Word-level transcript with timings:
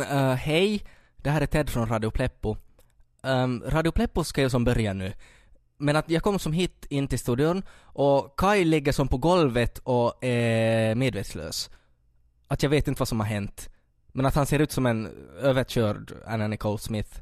Men 0.00 0.36
hej, 0.36 0.84
det 1.16 1.30
här 1.30 1.40
är 1.40 1.46
Ted 1.46 1.70
från 1.70 1.88
Radio 1.88 2.10
Pleppo. 2.10 2.56
Um, 3.22 3.62
Radio 3.66 3.92
Pleppo 3.92 4.24
ska 4.24 4.40
ju 4.40 4.50
som 4.50 4.64
börja 4.64 4.92
nu. 4.92 5.12
Men 5.78 5.96
att 5.96 6.10
jag 6.10 6.22
kom 6.22 6.38
som 6.38 6.52
hit 6.52 6.86
in 6.88 7.08
till 7.08 7.18
studion 7.18 7.62
och 7.82 8.38
Kai 8.38 8.64
ligger 8.64 8.92
som 8.92 9.08
på 9.08 9.18
golvet 9.18 9.78
och 9.78 10.24
är 10.24 10.94
medvetslös. 10.94 11.70
Att 12.48 12.62
jag 12.62 12.70
vet 12.70 12.88
inte 12.88 12.98
vad 12.98 13.08
som 13.08 13.20
har 13.20 13.26
hänt. 13.26 13.70
Men 14.12 14.26
att 14.26 14.34
han 14.34 14.46
ser 14.46 14.58
ut 14.58 14.72
som 14.72 14.86
en 14.86 15.06
överkörd 15.40 16.12
Anna 16.26 16.48
Nicole 16.48 16.78
Smith. 16.78 17.20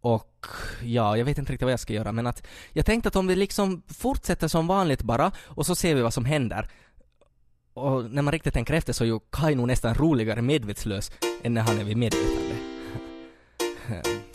Och 0.00 0.46
ja, 0.82 1.16
jag 1.16 1.24
vet 1.24 1.38
inte 1.38 1.52
riktigt 1.52 1.66
vad 1.66 1.72
jag 1.72 1.80
ska 1.80 1.92
göra 1.92 2.12
men 2.12 2.26
att 2.26 2.46
jag 2.72 2.86
tänkte 2.86 3.08
att 3.08 3.16
om 3.16 3.26
vi 3.26 3.36
liksom 3.36 3.82
fortsätter 3.86 4.48
som 4.48 4.66
vanligt 4.66 5.02
bara 5.02 5.32
och 5.38 5.66
så 5.66 5.74
ser 5.74 5.94
vi 5.94 6.02
vad 6.02 6.14
som 6.14 6.24
händer. 6.24 6.68
Och 7.74 8.10
när 8.10 8.22
man 8.22 8.32
riktigt 8.32 8.54
tänker 8.54 8.74
efter 8.74 8.92
så 8.92 9.04
är 9.04 9.08
ju 9.08 9.20
Kai 9.30 9.54
nog 9.54 9.66
nästan 9.66 9.94
roligare 9.94 10.42
medvetslös 10.42 11.12
än 11.42 11.54
när 11.54 11.62
han 11.62 11.78
är 11.78 11.84
vid 11.84 11.96
medvetande. 11.96 12.56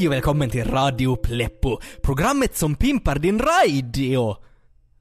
Hej 0.00 0.08
och 0.08 0.12
välkommen 0.12 0.50
till 0.50 0.64
Radio 0.64 1.16
Pleppo, 1.16 1.78
programmet 2.02 2.56
som 2.56 2.74
pimpar 2.74 3.18
din 3.18 3.38
radio. 3.38 4.36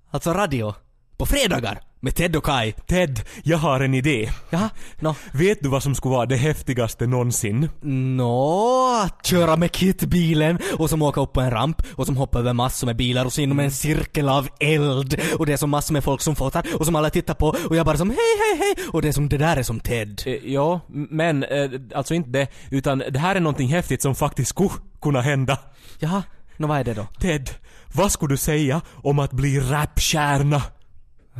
Alltså 0.09 0.33
radio. 0.33 0.73
På 1.17 1.25
fredagar 1.25 1.81
med 2.01 2.15
Ted 2.15 2.35
och 2.35 2.43
Kai. 2.45 2.71
Ted, 2.71 3.19
jag 3.43 3.57
har 3.57 3.79
en 3.79 3.93
idé. 3.93 4.29
Ja, 4.49 4.69
nå, 4.99 5.15
Vet 5.33 5.63
du 5.63 5.69
vad 5.69 5.83
som 5.83 5.95
skulle 5.95 6.15
vara 6.15 6.25
det 6.25 6.35
häftigaste 6.35 7.07
någonsin? 7.07 7.69
nå, 7.81 9.01
att 9.05 9.25
köra 9.25 9.55
med 9.57 9.71
Kit-bilen 9.71 10.59
och 10.77 10.89
som 10.89 11.01
åka 11.01 11.21
upp 11.21 11.33
på 11.33 11.41
en 11.41 11.51
ramp 11.51 11.81
och 11.95 12.05
som 12.05 12.17
hoppar 12.17 12.39
över 12.39 12.53
massor 12.53 12.87
med 12.87 12.95
bilar 12.95 13.25
och 13.25 13.33
så 13.33 13.41
inom 13.41 13.59
en 13.59 13.71
cirkel 13.71 14.29
av 14.29 14.47
eld 14.59 15.21
och 15.39 15.45
det 15.45 15.53
är 15.53 15.57
som 15.57 15.69
massor 15.69 15.93
med 15.93 16.03
folk 16.03 16.21
som 16.21 16.35
fotar 16.35 16.65
och 16.79 16.85
som 16.85 16.95
alla 16.95 17.09
tittar 17.09 17.33
på 17.33 17.55
och 17.69 17.75
jag 17.75 17.85
bara 17.85 17.97
som 17.97 18.09
hej 18.09 18.17
hej 18.17 18.57
hej 18.75 18.85
och 18.91 19.01
det 19.01 19.07
är 19.07 19.11
som 19.11 19.29
det 19.29 19.37
där 19.37 19.57
är 19.57 19.63
som 19.63 19.79
Ted. 19.79 20.21
Eh, 20.25 20.33
ja, 20.33 20.79
men 20.89 21.43
eh, 21.43 21.69
alltså 21.95 22.13
inte 22.13 22.29
det, 22.29 22.47
utan 22.71 23.03
det 23.11 23.19
här 23.19 23.35
är 23.35 23.39
någonting 23.39 23.67
häftigt 23.69 24.01
som 24.01 24.15
faktiskt 24.15 24.49
skulle 24.49 24.69
kunna 25.01 25.21
hända. 25.21 25.57
Jaha, 25.99 26.23
nå 26.57 26.67
vad 26.67 26.79
är 26.79 26.83
det 26.83 26.93
då? 26.93 27.07
Ted, 27.19 27.49
vad 27.93 28.11
skulle 28.11 28.33
du 28.33 28.37
säga 28.37 28.81
om 29.03 29.19
att 29.19 29.31
bli 29.31 29.59
rapstjärna? 29.59 30.61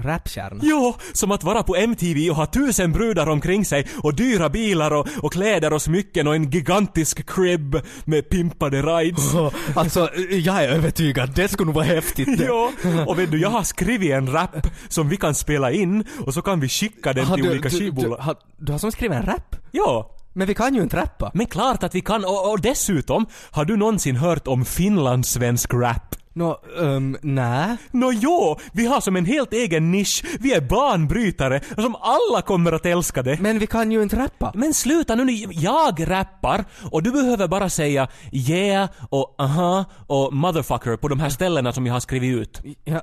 Rapstjärna? 0.03 0.59
Ja, 0.64 0.95
som 1.14 1.31
att 1.31 1.44
vara 1.44 1.64
på 1.64 1.75
MTV 1.75 2.30
och 2.30 2.36
ha 2.36 2.45
tusen 2.45 2.92
brudar 2.92 3.28
omkring 3.30 3.66
sig 3.66 3.88
och 4.03 4.16
dyra 4.16 4.50
bilar 4.50 4.92
och, 4.94 5.08
och 5.22 5.33
kläder 5.33 5.73
och 5.73 5.81
smycken 5.81 6.28
och 6.28 6.36
en 6.36 6.50
gigantisk 6.50 7.30
crib 7.36 7.75
med 8.05 8.30
pimpade 8.30 8.81
rides. 8.81 9.33
Alltså, 9.75 10.09
jag 10.31 10.64
är 10.64 10.70
övertygad, 10.70 11.31
det 11.36 11.47
skulle 11.47 11.66
nog 11.66 11.75
vara 11.75 11.86
häftigt. 11.86 12.39
Ja, 12.47 12.72
och 13.08 13.20
vet 13.20 13.31
du, 13.31 13.39
jag 13.42 13.50
har 13.50 13.64
skrivit 13.64 14.11
en 14.11 14.31
rap 14.31 14.67
som 14.89 15.09
vi 15.09 15.17
kan 15.17 15.36
spela 15.36 15.72
in 15.72 16.03
och 16.25 16.33
så 16.33 16.42
kan 16.42 16.60
vi 16.60 16.70
skicka 16.70 17.14
den 17.14 17.26
Har 17.26 17.36
till 17.36 17.45
du, 17.45 17.52
olika 17.52 17.70
du, 17.70 17.76
du, 17.77 17.83
skivbolag. 17.86 18.17
har, 18.17 18.36
du 18.58 18.71
har 18.71 18.80
som 18.80 18.92
skrivit 18.92 19.17
en 19.17 19.26
rap? 19.26 19.55
Ja, 19.71 20.16
Men 20.33 20.48
vi 20.48 20.54
kan 20.54 20.76
ju 20.76 20.81
inte 20.81 20.98
rappa. 20.98 21.31
men 21.33 21.45
klart 21.45 21.83
att 21.83 21.95
vi 21.95 22.02
kan 22.02 22.26
och, 22.26 22.52
och 22.52 22.61
dessutom, 22.61 23.26
har 23.52 23.66
du 23.66 23.77
någonsin 23.77 24.16
hört 24.16 24.48
om 24.48 24.66
finlandssvensk 24.66 25.73
rap? 25.73 26.16
Nå, 26.39 26.61
um, 26.77 27.17
nä. 27.22 27.77
Nå 27.92 28.11
jo, 28.11 28.58
vi 28.72 28.86
har 28.86 29.02
som 29.02 29.16
en 29.16 29.26
helt 29.26 29.54
egen 29.54 29.92
nisch, 29.92 30.23
vi 30.39 30.54
är 30.54 30.61
banbrytare 30.61 31.61
och 31.77 31.83
som 31.83 31.95
alla 31.95 32.42
kommer 32.42 32.72
att 32.72 32.86
älska 32.86 33.23
det. 33.23 33.39
Men 33.39 33.60
vi 33.60 33.67
kan 33.67 33.92
ju 33.92 34.04
inte 34.04 34.16
rappa. 34.16 34.52
Men 34.55 34.73
sluta 34.73 35.16
nu, 35.16 35.45
jag 35.52 36.10
rappar 36.10 36.66
och 36.92 37.04
du 37.04 37.11
behöver 37.11 37.48
bara 37.48 37.70
säga 37.70 38.08
yeah 38.32 38.89
och 39.10 39.36
aha 39.38 39.86
och 40.08 40.33
motherfucker 40.33 40.98
på 40.98 41.08
de 41.08 41.20
här 41.20 41.30
ställena 41.30 41.73
som 41.73 41.86
jag 41.86 41.94
har 41.94 41.99
skrivit 41.99 42.38
ut. 42.38 42.61
Ja, 42.83 43.02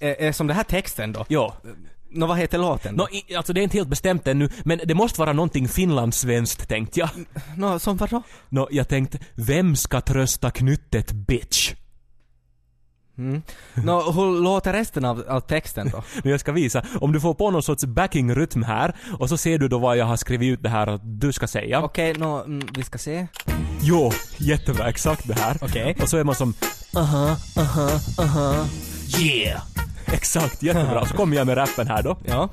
är, 0.00 0.32
som 0.32 0.46
det 0.46 0.54
här 0.54 0.64
texten 0.64 1.12
då? 1.12 1.24
Ja. 1.28 1.54
Nå, 2.10 2.26
vad 2.26 2.38
heter 2.38 2.58
låten? 2.58 2.94
Nå, 2.94 3.08
i, 3.08 3.34
alltså 3.34 3.52
det 3.52 3.60
är 3.60 3.62
inte 3.62 3.76
helt 3.76 3.88
bestämt 3.88 4.26
ännu, 4.26 4.48
men 4.64 4.80
det 4.84 4.94
måste 4.94 5.20
vara 5.20 5.32
någonting 5.32 5.68
finlandssvenskt 5.68 6.68
tänkte 6.68 7.00
jag. 7.00 7.10
Nå, 7.56 7.78
som 7.78 7.96
vadå? 7.96 8.22
Nå, 8.48 8.68
jag 8.70 8.88
tänkte, 8.88 9.18
vem 9.34 9.76
ska 9.76 10.00
trösta 10.00 10.50
knyttet 10.50 11.12
bitch? 11.12 11.74
Nå, 13.74 14.10
hur 14.12 14.42
låter 14.42 14.72
resten 14.72 15.04
av, 15.04 15.24
av 15.28 15.40
texten 15.40 15.90
då? 15.90 16.02
Jag 16.30 16.40
ska 16.40 16.52
visa, 16.52 16.82
om 17.00 17.12
du 17.12 17.20
får 17.20 17.34
på 17.34 17.50
någon 17.50 17.62
sorts 17.62 17.84
backing-rytm 17.84 18.62
här 18.62 18.94
och 19.18 19.28
så 19.28 19.36
ser 19.36 19.58
du 19.58 19.68
då 19.68 19.78
vad 19.78 19.96
jag 19.96 20.06
har 20.06 20.16
skrivit 20.16 20.52
ut 20.52 20.62
det 20.62 20.68
här 20.68 20.86
att 20.86 21.00
du 21.04 21.32
ska 21.32 21.46
säga. 21.46 21.82
Okej, 21.82 22.14
nå, 22.18 22.42
mm, 22.42 22.68
vi 22.74 22.82
ska 22.82 22.98
se. 22.98 23.26
Jo, 23.80 24.12
jättebra, 24.36 24.88
exakt 24.88 25.28
det 25.28 25.34
här. 25.34 25.56
Okej. 25.60 25.96
Och 26.02 26.08
så 26.08 26.16
är 26.16 26.24
man 26.24 26.34
som 26.34 26.54
aha, 26.96 27.36
aha, 27.58 27.90
aha, 28.18 28.66
yeah. 29.20 29.62
Exakt, 30.12 30.62
jättebra. 30.62 31.06
Så 31.06 31.16
kommer 31.16 31.36
jag 31.36 31.46
med 31.46 31.56
rappen 31.56 31.88
här 31.88 32.02
då. 32.02 32.16
Ja. 32.24 32.48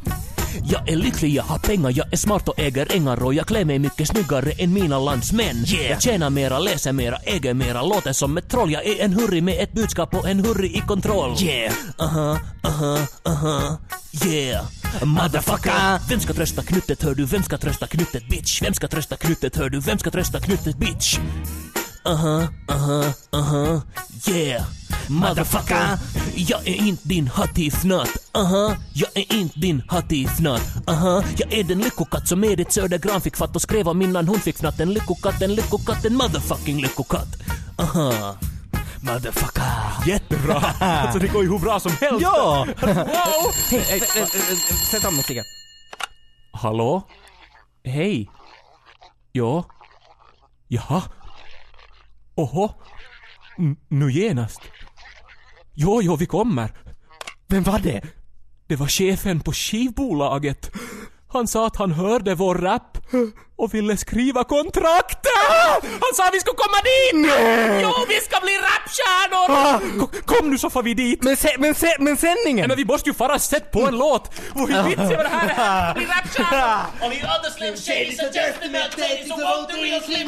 Jag 0.63 0.89
är 0.89 0.95
lycklig, 0.95 1.33
jag 1.33 1.43
har 1.43 1.59
pengar, 1.59 1.93
jag 1.95 2.13
är 2.13 2.17
smart 2.17 2.49
och 2.49 2.59
äger 2.59 2.95
ängar 2.95 3.23
och 3.23 3.33
jag 3.33 3.47
klär 3.47 3.65
mig 3.65 3.79
mycket 3.79 4.07
snyggare 4.07 4.51
än 4.51 4.73
mina 4.73 4.99
landsmän. 4.99 5.65
Yeah. 5.67 5.91
Jag 5.91 6.01
tjänar 6.01 6.29
mera, 6.29 6.59
läser 6.59 6.91
mera, 6.91 7.17
äger 7.17 7.53
mera, 7.53 7.81
låter 7.81 8.13
som 8.13 8.37
ett 8.37 8.49
troll. 8.49 8.71
Jag 8.71 8.85
är 8.85 9.03
en 9.03 9.13
hurry 9.13 9.41
med 9.41 9.63
ett 9.63 9.73
budskap 9.73 10.15
och 10.15 10.29
en 10.29 10.45
hurry 10.45 10.67
i 10.67 10.83
kontroll. 10.87 11.43
Yeah. 11.43 11.73
Aha, 11.97 12.39
aha, 12.63 12.97
aha, 13.25 13.77
yeah. 14.25 14.65
Motherfucker! 15.03 16.09
Vem 16.09 16.19
ska 16.19 16.33
trösta 16.33 16.63
knyttet 16.63 17.03
hör 17.03 17.15
du? 17.15 17.25
Vem 17.25 17.43
ska 17.43 17.57
trösta 17.57 17.87
knyttet 17.87 18.29
bitch? 18.29 18.61
Vem 18.61 18.73
ska 18.73 18.87
trösta 18.87 19.15
knyttet 19.15 19.55
hör 19.55 19.69
du? 19.69 19.79
Vem 19.79 19.97
ska 19.97 20.11
trösta 20.11 20.39
knyttet 20.39 20.77
bitch? 20.77 21.17
Aha, 22.05 22.47
aha, 22.69 23.03
aha, 23.33 23.81
yeah. 24.29 24.63
Motherfucker! 25.07 25.97
Jag 26.35 26.67
är 26.67 26.75
inte 26.75 27.07
din 27.07 27.27
hattifnatt, 27.27 28.09
aha. 28.33 28.75
Jag 28.93 29.09
är 29.17 29.33
inte 29.33 29.59
din 29.59 29.83
hattifnatt, 29.87 30.61
aha. 30.87 31.23
Jag 31.37 31.53
är 31.53 31.63
den 31.63 31.79
lyckokatt 31.79 32.27
som 32.27 32.43
Edith 32.43 32.71
Södergran 32.71 33.21
fick 33.21 33.37
fatt 33.37 33.55
och 33.55 33.61
skrev 33.61 33.87
om 33.87 34.01
innan 34.01 34.27
hon 34.27 34.39
fick 34.39 34.57
fnatt. 34.57 34.79
En 34.79 34.93
lyckokatt, 34.93 35.41
en 35.41 35.55
lyckokatt, 35.55 36.05
en 36.05 36.15
motherfucking 36.15 36.81
lyckokatt. 36.81 37.27
Aha. 37.77 38.35
Motherfucker! 39.01 40.07
Jättebra! 40.07 40.55
alltså 40.79 41.19
det 41.19 41.27
går 41.27 41.43
ju 41.43 41.49
hur 41.49 41.59
bra 41.59 41.79
som 41.79 41.91
helst! 41.91 42.21
Ja! 42.21 42.67
Wow! 42.81 43.51
Hej, 43.69 43.79
äh, 43.79 44.17
äh, 44.17 44.23
äh, 44.23 44.57
sätt 44.91 45.05
av 45.05 45.13
musiken. 45.13 45.43
Hallå? 46.51 47.07
Hej? 47.83 48.29
Ja? 49.31 49.65
Jaha? 50.67 51.01
Oho? 52.35 52.71
N- 53.59 53.75
nu 53.87 54.11
genast? 54.11 54.61
Jo, 55.73 56.01
jo, 56.01 56.15
vi 56.15 56.25
kommer. 56.25 56.71
Vem 57.47 57.63
var 57.63 57.79
det? 57.79 58.01
Det 58.67 58.75
var 58.75 58.87
chefen 58.87 59.39
på 59.39 59.53
skivbolaget. 59.53 60.71
Han 61.33 61.47
sa 61.47 61.67
att 61.67 61.75
han 61.75 61.91
hörde 61.91 62.35
vår 62.35 62.55
rap 62.55 62.97
och 63.57 63.73
ville 63.73 63.97
skriva 63.97 64.43
kontraktet! 64.43 65.31
Han 65.83 66.13
sa 66.15 66.27
att 66.27 66.33
vi 66.33 66.39
skulle 66.39 66.55
komma 66.55 66.77
dit! 66.83 67.27
Nej! 67.27 67.81
Jo, 67.83 67.91
vi 68.07 68.15
ska 68.15 68.39
bli 68.39 68.53
rapstjärnor! 68.69 69.47
Ah! 69.49 70.07
Kom, 70.25 70.49
nu 70.49 70.57
så 70.57 70.69
får 70.69 70.83
vi 70.83 70.93
dit! 70.93 71.23
Men, 71.23 71.37
se, 71.37 71.49
men, 71.59 71.75
se, 71.75 71.95
men 71.99 72.17
sändningen! 72.17 72.57
Nej, 72.57 72.67
men 72.67 72.77
vi 72.77 72.85
måste 72.85 73.09
ju 73.09 73.13
fara 73.13 73.39
sätt 73.39 73.71
på 73.71 73.87
en 73.87 73.97
låt! 73.97 74.31
Vad 74.53 74.85
vits 74.85 75.01
är 75.01 75.23
det 75.23 75.29
här? 75.29 75.93
blir 75.93 76.07
rapstjärnor! 76.07 77.05
Och 77.05 77.11
vi 77.11 77.17
other 77.17 77.49
slim 77.57 77.75
shady 77.75 78.15
suggest 78.15 78.61
the 78.61 78.69
milk 78.69 78.95
tasty 78.95 79.27
so 79.27 79.35
won't 79.35 79.67
the 79.67 79.77
real 79.81 80.01
slim 80.01 80.27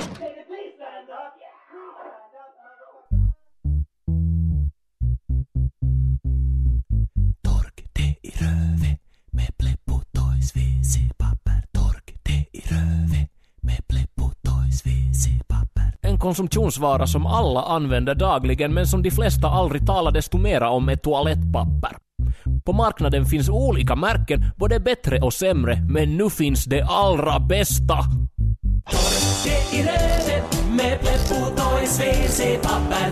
konsumtionsvara 16.26 17.08
som 17.08 17.26
alla 17.26 17.62
använder 17.62 18.16
dagligen 18.16 18.74
men 18.74 18.88
som 18.88 19.04
de 19.04 19.12
flesta 19.12 19.48
aldrig 19.48 19.88
talar 19.88 20.12
desto 20.12 20.38
mera 20.38 20.70
om 20.70 20.90
är 20.90 20.96
toalettpapper. 20.96 21.98
På 22.66 22.74
marknaden 22.74 23.26
finns 23.26 23.50
olika 23.50 23.96
märken, 23.96 24.52
både 24.58 24.80
bättre 24.80 25.22
och 25.22 25.34
sämre, 25.34 25.78
men 25.90 26.18
nu 26.18 26.30
finns 26.30 26.66
det 26.66 26.84
allra 26.84 27.40
bästa. 27.40 27.98
Tork 28.92 29.44
det 29.46 29.78
i 29.78 29.84
röret 29.84 30.64
med 30.78 31.00
Pleppo 31.00 31.46
Toys 31.56 32.00
WC-papper. 32.00 33.12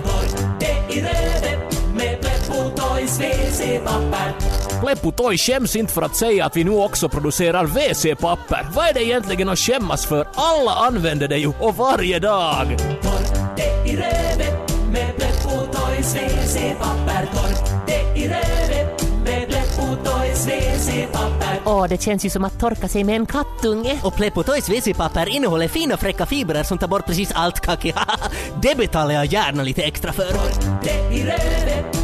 Det 0.59 0.95
i 0.95 1.01
WC-papper. 3.19 4.33
Pleppo 4.81 5.11
Toys 5.11 5.41
skäms 5.41 5.75
inte 5.75 5.93
för 5.93 6.01
att 6.01 6.15
säga 6.15 6.45
att 6.45 6.57
vi 6.57 6.63
nu 6.63 6.71
också 6.71 7.09
producerar 7.09 7.65
WC-papper. 7.65 8.67
Vad 8.75 8.87
är 8.89 8.93
det 8.93 9.03
egentligen 9.03 9.49
att 9.49 9.59
skämmas 9.59 10.05
för? 10.05 10.27
Alla 10.35 10.71
använder 10.71 11.27
det 11.27 11.37
ju 11.37 11.47
och 11.59 11.75
varje 11.75 12.19
dag. 12.19 12.77
Tork 13.01 13.57
det 13.57 13.91
i 13.91 13.95
rövet 13.95 14.73
med 14.91 15.15
Pleppo 15.15 15.49
Toys 15.71 16.15
WC-papper. 16.15 17.27
Tork 17.33 17.87
det 17.87 18.21
i 18.21 18.27
rövet 18.27 19.05
med 19.25 19.47
Pleppo 19.47 19.95
Toys 20.05 20.47
WC-papper. 20.47 21.61
Åh, 21.65 21.87
det 21.89 22.01
känns 22.01 22.25
ju 22.25 22.29
som 22.29 22.43
att 22.43 22.59
torka 22.59 22.87
sig 22.87 23.03
med 23.03 23.15
en 23.15 23.25
kattunge. 23.25 23.99
Och 24.03 24.15
Pleppo 24.15 24.43
Toys 24.43 24.69
WC-papper 24.69 25.29
innehåller 25.29 25.67
fina 25.67 25.97
fräcka 25.97 26.25
fibrer 26.25 26.63
som 26.63 26.77
tar 26.77 26.87
bort 26.87 27.05
precis 27.05 27.31
allt 27.35 27.59
kaki. 27.59 27.93
det 28.61 28.77
betalar 28.77 29.13
jag 29.13 29.25
gärna 29.25 29.63
lite 29.63 29.83
extra 29.83 30.13
för. 30.13 30.33
det 30.83 31.15
i 31.15 31.23
rövet 31.23 32.02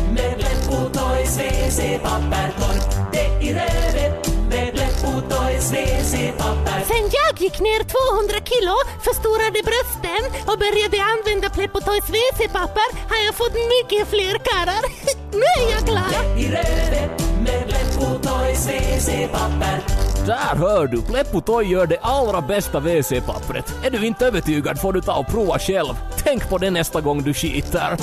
med 0.69 0.77
Pleppo 0.77 0.99
Toys 0.99 1.37
WC-papper. 1.37 2.51
Tork 2.59 3.11
det 3.11 3.45
i 3.45 3.53
rövet 3.53 4.27
med 4.49 4.73
Pleppo 4.73 5.21
Toys 5.29 5.71
WC-papper. 5.71 6.81
Sen 6.87 7.09
jag 7.19 7.41
gick 7.41 7.59
ner 7.59 7.83
200 7.83 8.39
kilo, 8.51 8.75
förstorade 9.07 9.59
brösten 9.69 10.23
och 10.49 10.57
började 10.59 10.97
använda 11.13 11.49
Pleppotoys 11.49 12.09
WC-papper 12.09 12.89
har 13.09 13.25
jag 13.25 13.35
fått 13.35 13.53
mycket 13.75 14.07
fler 14.07 14.35
karlar. 14.47 14.83
nu 15.31 15.49
är 15.63 15.71
jag 15.75 15.83
glad! 15.85 16.37
i 16.37 16.47
rövet 16.47 17.11
med 17.45 17.67
Pleppo 17.67 18.05
Toys 18.27 18.67
WC-papper. 18.67 19.79
Där 20.25 20.55
hör 20.55 20.87
du, 20.87 21.01
Pleppo 21.01 21.41
Toy 21.41 21.65
gör 21.65 21.87
det 21.87 21.97
allra 22.01 22.41
bästa 22.41 22.79
WC-pappret. 22.79 23.73
Är 23.83 23.89
du 23.89 24.05
inte 24.05 24.25
övertygad 24.25 24.81
får 24.81 24.93
du 24.93 25.01
ta 25.01 25.13
och 25.13 25.27
prova 25.27 25.59
själv. 25.59 25.93
Tänk 26.23 26.49
på 26.49 26.57
det 26.57 26.71
nästa 26.71 27.01
gång 27.01 27.23
du 27.23 27.33
skiter. 27.33 27.97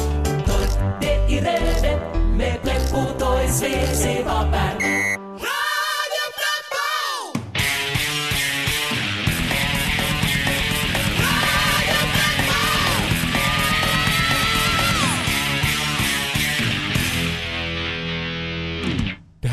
Pleppo 3.46 3.58
Toys 3.58 3.96
WC-papper. 3.96 4.75
Det 4.75 4.75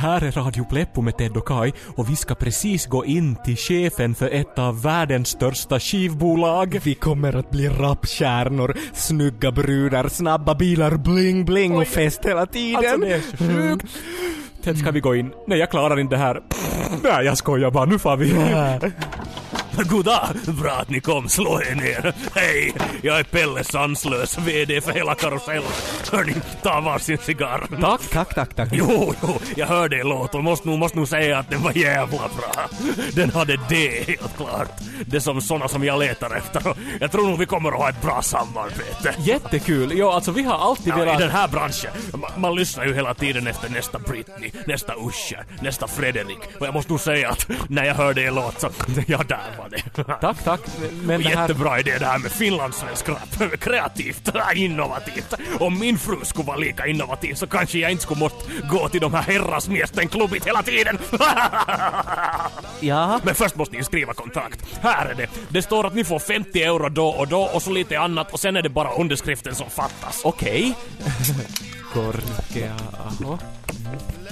här 0.03 0.23
är 0.23 0.31
Radio 0.31 0.65
Pleppo 0.65 1.01
med 1.01 1.17
Ted 1.17 1.37
och 1.37 1.47
Kai 1.47 1.71
och 1.95 2.09
vi 2.09 2.15
ska 2.15 2.35
precis 2.35 2.85
gå 2.85 3.05
in 3.05 3.35
till 3.35 3.57
chefen 3.57 4.15
för 4.15 4.29
ett 4.29 4.59
av 4.59 4.81
världens 4.81 5.29
största 5.29 5.79
skivbolag. 5.79 6.79
Vi 6.83 6.95
kommer 6.95 7.35
att 7.35 7.49
bli 7.49 7.69
rapstjärnor, 7.69 8.77
snygga 8.93 9.51
brudar, 9.51 10.07
snabba 10.07 10.55
bilar, 10.55 10.97
bling 10.97 11.45
bling 11.45 11.75
och 11.75 11.87
fest 11.87 12.25
hela 12.25 12.45
tiden. 12.45 12.77
Alltså 12.77 12.97
det 12.97 13.13
är 13.13 13.21
så 13.21 13.37
sjukt. 13.37 13.85
Ted, 14.63 14.77
ska 14.77 14.91
vi 14.91 14.99
gå 14.99 15.15
in? 15.15 15.31
Nej, 15.47 15.59
jag 15.59 15.71
klarar 15.71 15.99
inte 15.99 16.15
det 16.15 16.19
här. 16.19 16.41
Nej, 17.03 17.25
jag 17.25 17.37
skojar 17.37 17.71
bara. 17.71 17.85
Nu 17.85 17.99
får 17.99 18.17
vi. 18.17 18.33
Goddag! 19.77 20.27
Bra 20.47 20.71
att 20.71 20.89
ni 20.89 20.99
kom, 20.99 21.29
slå 21.29 21.61
er 21.61 21.75
ner. 21.75 22.13
Hej, 22.35 22.73
jag 23.01 23.19
är 23.19 23.23
Pelle 23.23 23.63
Sanslös, 23.63 24.37
VD 24.37 24.81
för 24.81 24.91
hela 24.91 25.15
karusellen. 25.15 25.63
Hörni, 26.11 26.33
ta 26.63 26.81
varsin 26.81 27.17
cigarr. 27.17 27.67
Tack, 27.81 28.01
tack, 28.11 28.35
tack, 28.35 28.55
tack. 28.55 28.69
Jo, 28.71 29.13
jo, 29.21 29.39
jag 29.55 29.67
hörde 29.67 29.95
er 29.99 30.03
låt 30.03 30.35
och 30.35 30.43
måste 30.43 30.67
nog, 30.67 30.79
måste 30.79 30.97
nog 30.97 31.07
säga 31.07 31.37
att 31.39 31.49
den 31.49 31.61
var 31.63 31.71
jävla 31.77 32.17
bra. 32.17 32.69
Den 33.13 33.29
hade 33.31 33.59
det 33.69 34.07
helt 34.07 34.37
klart. 34.37 34.71
Det 35.05 35.21
som 35.21 35.41
såna 35.41 35.67
som 35.67 35.83
jag 35.83 35.99
letar 35.99 36.35
efter. 36.35 36.75
Jag 36.99 37.11
tror 37.11 37.27
nog 37.27 37.39
vi 37.39 37.45
kommer 37.45 37.69
att 37.71 37.77
ha 37.77 37.89
ett 37.89 38.01
bra 38.01 38.21
samarbete. 38.21 39.15
Jättekul. 39.19 39.97
Ja, 39.97 40.13
alltså 40.13 40.31
vi 40.31 40.43
har 40.43 40.57
alltid 40.57 40.87
Ja, 40.93 40.97
I 40.97 40.99
velat... 40.99 41.19
den 41.19 41.29
här 41.29 41.47
branschen, 41.47 41.91
man, 42.13 42.31
man 42.37 42.55
lyssnar 42.55 42.85
ju 42.85 42.93
hela 42.93 43.13
tiden 43.13 43.47
efter 43.47 43.69
nästa 43.69 43.99
Britney, 43.99 44.51
nästa 44.67 44.93
Usher, 44.93 45.45
nästa 45.61 45.87
Fredrik. 45.87 46.37
Och 46.59 46.65
jag 46.67 46.73
måste 46.73 46.91
nog 46.91 46.99
säga 47.01 47.29
att 47.29 47.47
när 47.69 47.85
jag 47.85 47.95
hörde 47.95 48.21
er 48.21 48.31
låt 48.31 48.59
så, 48.61 48.69
ja 49.07 49.21
där 49.27 49.57
var 49.57 49.62
det. 49.69 50.03
Tack, 50.21 50.43
tack. 50.43 50.61
Men 51.03 51.21
det 51.23 51.29
här... 51.29 51.41
Jättebra 51.41 51.79
idé 51.79 51.97
det 51.99 52.05
här 52.05 52.19
med 52.19 52.31
finlandssvensk 52.31 53.09
rap. 53.09 53.59
Kreativt, 53.59 54.29
innovativt. 54.55 55.33
Om 55.59 55.79
min 55.79 55.97
fru 55.97 56.15
skulle 56.23 56.47
vara 56.47 56.57
lika 56.57 56.87
innovativ 56.87 57.33
så 57.33 57.47
kanske 57.47 57.79
jag 57.79 57.91
inte 57.91 58.03
skulle 58.03 58.19
måste 58.19 58.37
gå 58.69 58.89
till 58.89 59.01
de 59.01 59.13
här 59.13 59.21
herrasmiesten 59.21 60.07
klubbit 60.07 60.47
hela 60.47 60.63
tiden. 60.63 60.97
Ja, 62.79 63.19
Men 63.23 63.35
först 63.35 63.55
måste 63.55 63.77
ni 63.77 63.83
skriva 63.83 64.13
kontrakt. 64.13 64.79
Här 64.81 65.05
är 65.05 65.13
det. 65.13 65.27
Det 65.49 65.61
står 65.61 65.87
att 65.87 65.93
ni 65.93 66.03
får 66.03 66.19
50 66.19 66.63
euro 66.63 66.89
då 66.89 67.07
och 67.07 67.27
då 67.27 67.41
och 67.41 67.61
så 67.61 67.71
lite 67.71 67.99
annat 67.99 68.33
och 68.33 68.39
sen 68.39 68.55
är 68.55 68.61
det 68.61 68.69
bara 68.69 68.91
underskriften 68.91 69.55
som 69.55 69.69
fattas. 69.69 70.21
Okej. 70.23 70.75
Korkea, 71.93 72.75
aho. 73.05 73.37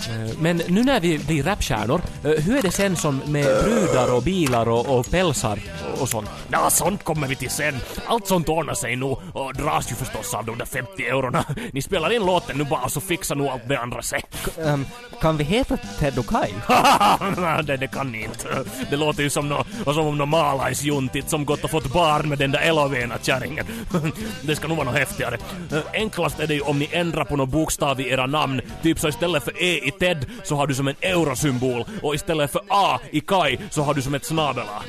Eh, 0.10 0.32
Men 0.40 0.62
nu 0.68 0.84
när 0.84 1.00
vi 1.00 1.18
blir 1.20 1.44
rapstjärnor, 1.44 2.02
eh, 2.24 2.32
hur 2.32 2.58
är 2.58 2.62
det 2.62 2.72
sen 2.72 2.96
som 2.96 3.22
med 3.28 3.46
brudar 3.64 4.14
och 4.16 4.24
bilar 4.24 4.70
och, 4.70 5.00
och 5.00 5.12
pälsar 5.12 5.60
och 6.02 6.10
sånt? 6.10 6.30
Ja, 6.52 6.70
sånt 6.70 7.04
kommer 7.04 7.28
vi 7.28 7.36
till 7.36 7.50
sen. 7.50 7.80
Allt 8.06 8.28
sånt 8.28 8.50
ordnar 8.50 8.74
sig 8.74 8.96
nu 8.96 9.06
och 9.34 9.54
dras 9.56 9.92
ju 9.92 9.96
förstås 9.96 10.34
av 10.34 10.46
de 10.46 10.58
där 10.58 10.66
50 10.66 11.04
eurona. 11.06 11.46
Ni 11.74 11.82
spelar 11.82 12.12
in 12.14 12.26
låten 12.26 12.58
nu 12.58 12.64
bara 12.64 12.90
så 12.90 13.02
fixar 13.02 13.36
nog 13.36 13.48
allt 13.48 13.68
det 13.68 13.80
andra 13.80 14.02
sig. 14.02 14.22
ehm, 14.66 14.86
kan 15.22 15.38
vi 15.38 15.44
heta 15.44 15.78
Ted 16.00 16.18
och 16.20 16.28
Kai? 16.28 16.50
det, 17.64 17.78
det 17.78 17.88
kan 17.88 18.12
ni 18.12 18.24
inte. 18.24 18.48
Det 18.90 18.96
låter 18.98 19.24
ju 19.24 19.30
som, 19.30 19.50
no, 19.50 19.66
som 19.84 20.08
om 20.08 20.18
någon 20.18 20.30
malaisjuntit 20.30 21.30
som 21.30 21.46
gått 21.46 21.64
och 21.64 21.72
fått 21.72 21.94
barn 21.94 22.30
med 22.30 22.38
den 22.38 22.52
där 22.52 22.60
Elovena 22.60 23.16
kärringen. 23.22 23.66
Det 24.42 24.56
ska 24.56 24.68
nog 24.68 24.78
vara 24.78 24.86
något 24.90 25.00
häftigare. 25.00 25.38
Eh, 25.72 25.80
Enklast 25.94 26.40
är 26.40 26.48
det 26.48 26.54
ju 26.54 26.62
om 26.62 26.80
ni 26.80 26.90
ändrar 26.92 27.26
på 27.26 27.36
någon 27.36 27.50
bokstav 27.50 28.02
i 28.02 28.10
era 28.10 28.26
namn. 28.26 28.62
Typ 28.84 29.00
så 29.00 29.12
istället 29.22 29.44
för 29.44 29.64
E 29.64 29.88
i 29.88 29.92
Ted 29.92 30.26
så 30.44 30.56
har 30.56 30.68
du 30.68 30.76
som 30.76 30.88
en 30.88 30.96
eurosymbol 31.02 31.86
och 32.02 32.16
istället 32.16 32.52
för 32.52 32.62
A 32.68 33.00
i 33.12 33.20
Kai 33.20 33.58
så 33.70 33.82
har 33.82 33.94
du 33.94 34.02
som 34.02 34.16
ett 34.16 34.26
snabel 34.26 34.64
A. 34.64 34.84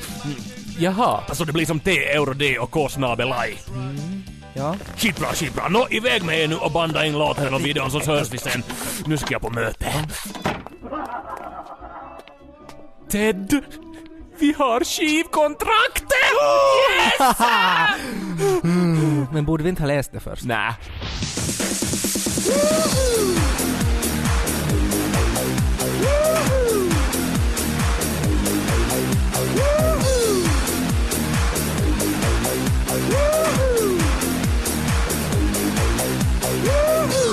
Jaha. 0.79 1.21
Alltså 1.29 1.45
det 1.45 1.53
blir 1.53 1.67
som 1.67 1.81
T, 1.81 2.05
euro, 2.05 2.33
D 2.33 2.59
och 2.59 2.71
K 2.71 2.89
snabel 2.89 3.29
I. 3.29 3.59
Ja. 4.55 4.77
Skitbra, 4.97 5.27
skitbra. 5.27 5.69
Nå, 5.69 5.87
iväg 5.91 6.25
med 6.25 6.41
er 6.41 6.49
nu 6.49 6.57
och 6.57 6.73
banda 6.73 7.07
in 7.07 7.19
låten 7.19 7.55
och 7.55 7.67
videon 7.67 7.91
så 7.91 8.01
hörs 8.01 8.31
vi 8.31 8.39
sen. 8.39 8.63
Nu 9.07 9.17
ska 9.17 9.33
jag 9.33 9.43
på 9.43 9.51
möte. 9.51 9.87
Ted! 13.11 13.63
Vi 14.39 14.55
har 14.59 14.85
skivkontraktet! 14.85 16.09
Men 19.33 19.45
borde 19.45 19.63
vi 19.63 19.69
inte 19.69 19.83
ha 19.83 19.87
läst 19.87 20.13
det 20.13 20.21
först? 20.21 20.45
Nä. 20.45 20.75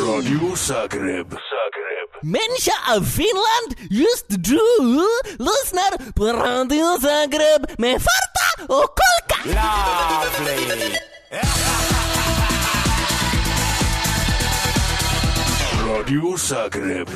Radio 0.07 0.55
Zagreb. 0.55 1.35
Människa 2.21 2.71
av 2.95 3.01
Finland, 3.01 3.75
just 3.89 4.25
du 4.29 4.59
lyssnar 5.37 6.11
på 6.13 6.25
Radio 6.25 6.99
Zagreb 7.01 7.79
med 7.79 8.01
Farta 8.01 8.73
och 8.73 8.95
Kolka! 8.95 9.59
Radio 15.87 16.37
Zagreb. 16.37 17.09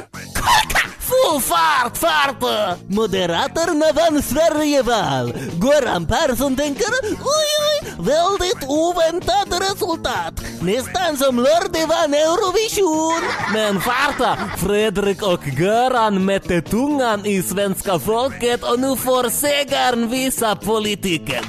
Full 1.09 1.41
fart, 1.41 1.97
fart! 1.97 2.79
Moderaterna 2.87 3.85
vann 3.93 4.21
Sverigeval. 4.21 5.33
Göran 5.63 6.05
Persson 6.05 6.55
tänker 6.55 6.85
oj, 7.03 7.49
oj, 7.71 7.93
väldigt 7.97 8.69
oväntat 8.69 9.47
resultat. 9.61 10.33
Nästan 10.61 11.17
som 11.17 11.35
Lordi 11.35 11.85
vann 11.85 12.13
Eurovision. 12.13 13.21
Men 13.53 13.81
farta, 13.81 14.37
Fredrik 14.57 15.21
och 15.23 15.47
Göran 15.47 16.25
mätte 16.25 16.61
tungan 16.61 17.25
i 17.25 17.43
svenska 17.43 17.99
folket 17.99 18.63
och 18.63 18.79
nu 18.79 18.95
får 18.97 19.29
segern 19.29 20.09
visa 20.09 20.55
politiken. 20.55 21.43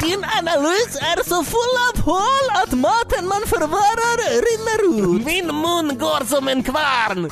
Din 0.00 0.24
analys 0.38 0.96
är 0.96 1.28
så 1.28 1.44
full 1.44 1.76
av 1.88 2.04
hål 2.04 2.46
att 2.62 2.72
maten 2.72 3.28
man 3.28 3.42
förvarar 3.46 4.16
rinner 4.46 4.80
ut. 5.16 5.24
Min 5.26 5.46
mun 5.46 5.98
går 5.98 6.24
som 6.26 6.48
en 6.48 6.62
kvarn. 6.62 7.30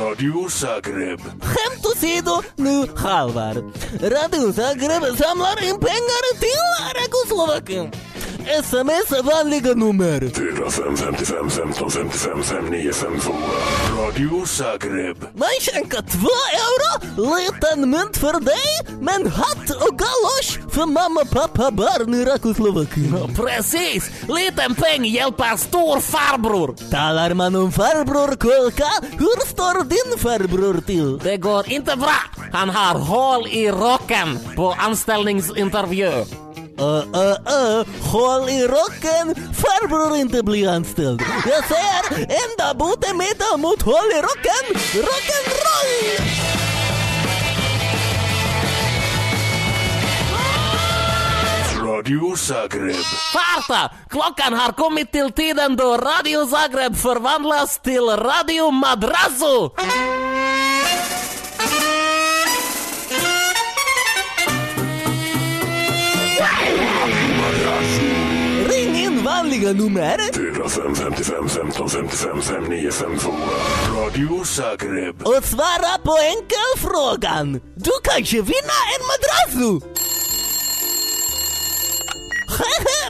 Radio 0.00 0.48
Zagreb. 0.48 1.20
Skämt 1.42 1.86
åsido, 1.86 2.42
nu 2.56 2.86
halvar. 2.96 3.54
Radio 4.02 4.52
Zagreb 4.52 5.02
samlar 5.18 5.64
in 5.64 5.78
pengar 5.78 6.38
till 6.40 6.68
Rekoslovakien. 7.00 7.92
Sms 8.48 9.22
vanliga 9.24 9.74
nummer. 9.74 10.20
45 10.20 10.96
55 10.96 11.50
15 11.50 11.90
55 11.90 12.42
59 12.42 12.92
52. 12.92 13.32
Radio 13.98 14.46
Zagreb. 14.46 15.16
Man 15.34 15.48
skänker 15.60 16.02
två 16.02 16.34
euro, 16.64 16.90
liten 17.36 17.90
mynt 17.90 18.16
för 18.16 18.40
dig, 18.40 18.96
men 19.00 19.26
hatt 19.32 19.70
och 19.70 19.98
galosch 19.98 20.72
för 20.74 20.86
mamma, 20.86 21.24
pappa, 21.32 21.70
barn 21.70 22.14
i 22.14 22.24
Rakoslovakien. 22.24 23.34
Precis! 23.36 24.10
Liten 24.28 24.74
peng 24.74 25.04
hjälper 25.04 25.56
stor 25.56 26.00
farbror. 26.00 26.90
Talar 26.90 27.34
man 27.34 27.56
om 27.56 27.72
farbror 27.72 28.36
Kolka, 28.36 28.90
hur 29.18 29.46
står 29.46 29.84
din 29.84 30.18
farbror 30.18 30.80
till? 30.80 31.18
Det 31.18 31.36
går 31.36 31.72
inte 31.72 31.96
bra. 31.96 32.20
Han 32.52 32.70
har 32.70 32.98
hål 32.98 33.46
i 33.46 33.70
rocken 33.70 34.38
på 34.56 34.74
anställningsintervju. 34.78 36.24
Uh, 36.78 36.84
uh, 36.84 37.36
uh, 37.46 37.86
håll 38.02 38.48
i 38.48 38.66
rocken, 38.66 39.34
farbror 39.54 40.16
inte 40.16 40.42
blir 40.42 40.68
anställd. 40.68 41.22
Jag 41.46 41.64
säger, 41.64 42.20
enda 42.20 42.74
botemedel 42.74 43.58
mot 43.58 43.82
håll 43.82 44.10
i 44.12 44.22
rocken, 44.22 44.80
rock'n'roll! 44.94 46.48
Radio 51.86 52.36
Zagreb. 52.36 52.96
Farta! 53.32 53.90
Klockan 54.10 54.54
har 54.54 54.72
kommit 54.72 55.12
till 55.12 55.32
tiden 55.32 55.76
då 55.76 55.96
Radio 55.96 56.46
Zagreb 56.46 56.96
förvandlas 56.96 57.78
till 57.78 58.02
Radio 58.02 58.70
Madrazo! 58.70 59.70
In 69.58 69.64
vanliga 69.64 69.72
nummer. 69.72 70.18
45 70.32 70.94
55 70.94 71.48
15 71.48 71.88
55 71.88 72.42
59 72.42 72.90
52. 72.90 73.32
Radio 73.96 74.44
Zagreb. 74.44 75.22
och 75.22 75.44
svara 75.44 75.98
på 76.04 76.16
enkelfrågan. 76.36 77.60
Du 77.74 77.90
kanske 78.02 78.36
vinner 78.36 78.84
en 78.94 79.02
madrasso! 79.10 79.80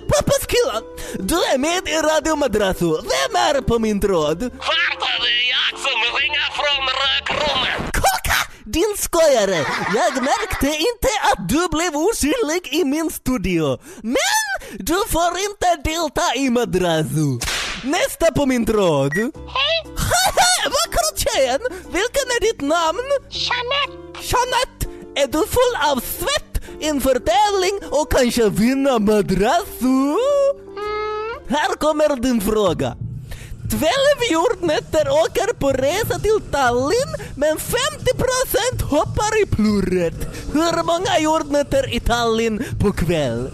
Pappas 0.09 0.47
killar, 0.47 0.83
du 1.19 1.35
är 1.35 1.59
med 1.59 1.89
i 1.89 1.97
Radio 1.97 2.37
Madrasso. 2.37 3.03
Vem 3.03 3.37
är 3.49 3.61
på 3.63 3.79
min 3.79 4.01
tråd? 4.01 4.39
Det 4.39 4.47
är 4.47 5.49
jag 5.57 5.79
som 5.81 5.99
ringer 6.21 6.49
från 6.59 6.85
rökrummet! 7.03 7.95
Din 8.65 8.95
skojare! 8.97 9.67
Jag 9.95 10.23
märkte 10.23 10.67
inte 10.67 11.09
att 11.33 11.49
du 11.49 11.69
blev 11.69 11.97
osynlig 11.97 12.69
i 12.81 12.85
min 12.85 13.11
studio. 13.11 13.79
Men 14.03 14.38
du 14.79 14.95
får 15.09 15.33
inte 15.49 15.91
delta 15.91 16.35
i 16.37 16.51
Madrasso. 16.51 17.39
Nästa 17.85 18.33
på 18.33 18.47
min 18.47 18.67
tråd. 18.67 19.13
Hej, 19.57 19.95
Vackra 20.65 21.09
tjejen! 21.17 21.61
Vilken 21.85 22.27
är 22.37 22.41
ditt 22.41 22.61
namn? 22.61 23.09
Jeanette. 23.31 24.09
Jeanette, 24.23 24.87
är 25.15 25.27
du 25.27 25.47
full 25.47 25.91
av 25.93 26.01
svett 26.01 26.63
inför 26.81 27.15
tävling 27.15 27.91
och 27.91 28.13
kanske 28.13 28.49
vinna 28.49 28.99
madrasso? 28.99 30.19
Här 31.49 31.77
kommer 31.77 32.17
din 32.23 32.41
fråga. 32.41 32.97
12 33.71 33.81
jordnötter 34.31 35.09
åker 35.09 35.55
på 35.55 35.73
resa 35.73 36.19
till 36.19 36.41
Tallinn 36.51 37.15
men 37.37 37.57
50% 37.57 38.83
hoppar 38.83 39.43
i 39.43 39.47
plurret. 39.47 40.15
Hur 40.53 40.83
många 40.85 41.19
jordnötter 41.19 41.95
i 41.95 42.01
Tallinn 42.01 42.65
på 42.81 42.93
kväll? 42.93 43.51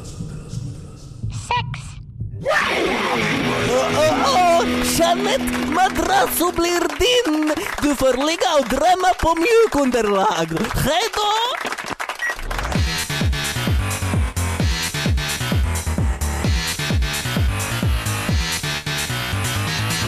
Jeanette, 4.97 5.67
madrasso 5.67 6.53
blir 6.53 6.81
din! 6.99 7.55
Du 7.83 7.95
får 7.95 8.27
ligga 8.27 8.55
och 8.59 8.69
drömma 8.69 9.15
på 9.21 9.35
mjukunderlag. 9.35 10.49
Hej 10.75 11.09
då! 11.15 11.31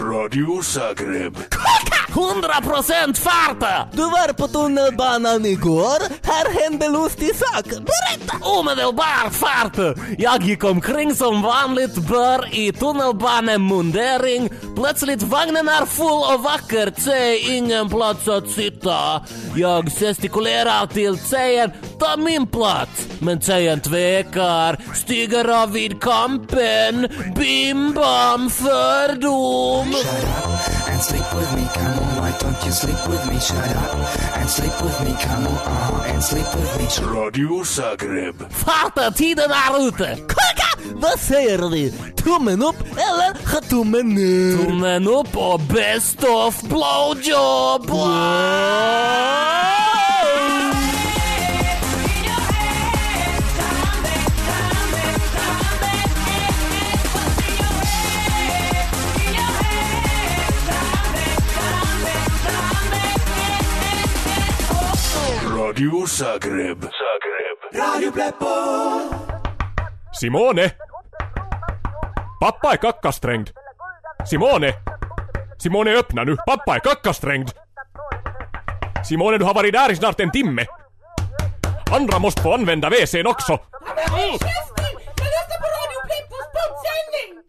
Radio 0.05 0.63
Zagreb. 0.63 1.37
100% 2.17 3.15
farta! 3.15 3.89
Du 3.93 4.03
var 4.03 4.33
på 4.33 4.49
tunnelbanan 4.49 5.47
igår. 5.47 6.27
Här 6.27 6.63
hände 6.63 6.89
lustig 6.89 7.37
sak. 7.37 7.65
Berätta! 7.65 8.49
Omedelbar 8.59 9.31
fart! 9.31 9.97
Jag 10.19 10.43
gick 10.43 10.65
omkring 10.65 11.15
som 11.15 11.43
vanligt 11.43 11.95
bör 11.95 12.55
i 12.55 12.73
tunnelbanemundering. 12.73 14.51
Plötsligt 14.77 15.23
vagnen 15.23 15.69
är 15.69 15.87
full 15.87 16.35
och 16.35 16.43
vackert, 16.43 16.95
säg 16.99 17.57
ingen 17.57 17.89
plats 17.89 18.29
att 18.29 18.49
sitta. 18.49 19.23
Jag 19.57 19.89
gestikulerar 19.91 20.87
till 20.87 21.19
tjejen, 21.31 21.71
ta 21.99 22.17
min 22.17 22.47
plats. 22.47 23.07
Men 23.19 23.41
tjejen 23.41 23.81
tvekar, 23.81 24.79
stiger 24.95 25.63
av 25.63 25.73
vid 25.73 26.01
kampen. 26.01 27.09
Bim 27.37 27.93
bam 27.93 28.51
fördom. 28.51 29.95
sleep 32.77 33.09
with 33.09 33.27
me, 33.31 33.41
shut 33.41 33.57
up 33.57 34.37
and 34.37 34.49
sleep 34.49 34.73
with 34.83 35.01
me, 35.05 35.13
come 35.21 35.47
on, 35.47 35.55
uh, 35.55 36.05
and 36.13 36.23
sleep 36.23 36.47
with 36.55 36.79
me. 36.79 36.87
Rádio 37.15 37.65
Zagreb. 37.65 38.35
Fata 38.51 39.11
ti 39.11 39.35
de 39.35 39.47
Naruto. 39.49 40.05
Kaka, 40.27 40.71
você 41.01 41.57
erdi. 41.57 41.93
Tummen 42.23 42.63
op, 42.63 42.77
eller 42.97 43.35
getummen 43.45 44.07
neer. 44.15 44.57
Tummen 44.57 45.07
up, 45.07 45.37
oh, 45.37 45.59
best 45.59 46.25
of 46.25 46.63
blowjob. 46.69 47.89
Wow. 47.89 49.96
Radio 65.67 66.07
Zagreb. 66.07 66.83
Zagreb. 66.83 68.23
Simone! 70.21 70.71
Pappa 72.41 72.73
är 72.73 72.77
kackasträngd. 72.77 73.51
Simone! 74.31 74.73
Simone 75.59 75.91
öppna 75.91 76.25
nu, 76.25 76.37
pappa 76.37 76.75
är 76.75 76.79
kackasträngd. 76.79 77.51
Simone 79.09 79.39
du 79.39 79.45
har 79.45 79.55
varit 79.55 79.73
där 79.73 79.93
i 79.93 79.97
snart 79.97 80.21
en 80.21 80.31
timme. 80.31 80.67
Andra 81.93 82.19
måste 82.19 82.43
få 82.43 82.55
använda 82.55 82.91
WC'n 82.91 83.27
också. 83.27 83.59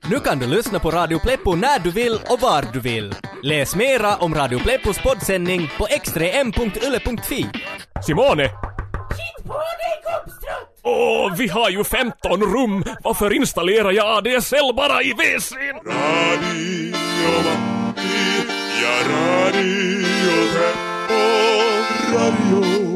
Nu 0.10 0.20
kan 0.20 0.40
du 0.40 0.48
lyssna 0.48 0.80
på 0.80 0.92
Radio 0.92 1.20
Pleppo 1.20 1.56
när 1.56 1.80
du 1.80 1.92
vill 1.92 2.20
och 2.30 2.40
var 2.40 2.66
du 2.74 2.80
vill. 2.80 3.16
Läs 3.44 3.76
mera 3.76 4.16
om 4.16 4.36
Radio 4.36 4.60
Pleppos 4.60 5.00
poddsändning 5.02 5.70
på 5.78 5.86
x3m.yle.fi. 5.86 7.46
Simone! 8.04 8.50
Åh, 10.84 11.36
vi 11.38 11.48
har 11.48 11.70
ju 11.70 11.84
15 11.84 12.42
rum. 12.42 12.84
Varför 13.04 13.34
installerar 13.34 13.92
jag 13.92 14.18
ADSL 14.18 14.74
bara 14.76 15.02
i 15.02 15.14
WC'n? 15.14 15.76
Radio 15.86 16.94
Matti 17.44 18.44
ja 18.82 18.94
Radio. 19.10 19.68
Radio, 20.58 21.58
Radio 22.14 22.87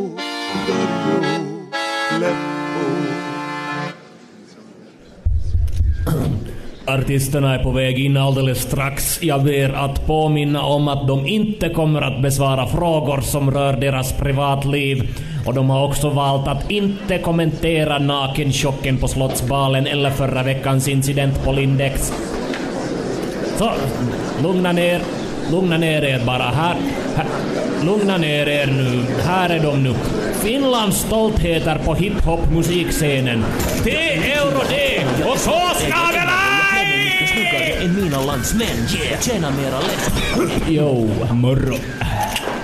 Artisterna 6.85 7.55
är 7.55 7.63
på 7.63 7.71
väg 7.71 7.99
in 7.99 8.17
alldeles 8.17 8.61
strax. 8.61 9.23
Jag 9.23 9.43
ber 9.43 9.69
att 9.69 10.07
påminna 10.07 10.63
om 10.63 10.87
att 10.87 11.07
de 11.07 11.27
inte 11.27 11.69
kommer 11.69 12.01
att 12.01 12.21
besvara 12.21 12.67
frågor 12.67 13.21
som 13.21 13.51
rör 13.51 13.73
deras 13.73 14.13
privatliv. 14.13 15.17
Och 15.45 15.53
de 15.53 15.69
har 15.69 15.87
också 15.87 16.09
valt 16.09 16.47
att 16.47 16.71
inte 16.71 17.17
kommentera 17.17 17.99
nakenchocken 17.99 18.97
på 18.97 19.07
Slottsbalen 19.07 19.87
eller 19.87 20.09
förra 20.09 20.43
veckans 20.43 20.87
incident 20.87 21.43
på 21.43 21.51
Lindex. 21.51 22.13
Så, 23.57 23.71
lugna 24.43 24.71
ner. 24.71 25.01
Lugna 25.51 25.77
ner 25.77 26.03
er 26.03 26.21
bara. 26.25 26.43
Här, 26.43 26.75
här. 27.15 27.25
Lugna 27.85 28.17
ner 28.17 28.47
er 28.47 28.67
nu. 28.67 29.05
Här 29.23 29.49
är 29.49 29.59
de 29.59 29.83
nu. 29.83 29.93
Finlands 30.33 30.97
stoltheter 30.97 31.79
på 31.85 31.93
hiphop 31.93 32.51
musikscenen. 32.51 33.43
Det 33.83 34.13
är 34.13 34.37
Eurodee! 34.37 35.05
Och 35.31 35.37
så 35.37 35.59
ska 35.79 35.97
det 36.13 36.25
vara! 36.25 36.40
Mina 37.95 38.21
landsmän. 38.21 38.67
Yeah! 38.67 39.21
Tjäna 39.21 39.51
mera 39.51 39.79
lätt. 39.79 40.11
Jo, 40.67 41.09
morgon. 41.31 41.79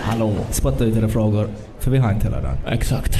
Hallå. 0.03 0.33
Spotta 0.51 0.83
ut 0.83 0.97
era 0.97 1.09
frågor, 1.09 1.49
för 1.79 1.91
vi 1.91 1.97
har 1.97 2.11
inte 2.11 2.25
hela 2.25 2.41
dagen. 2.41 2.57
Exakt. 2.67 3.17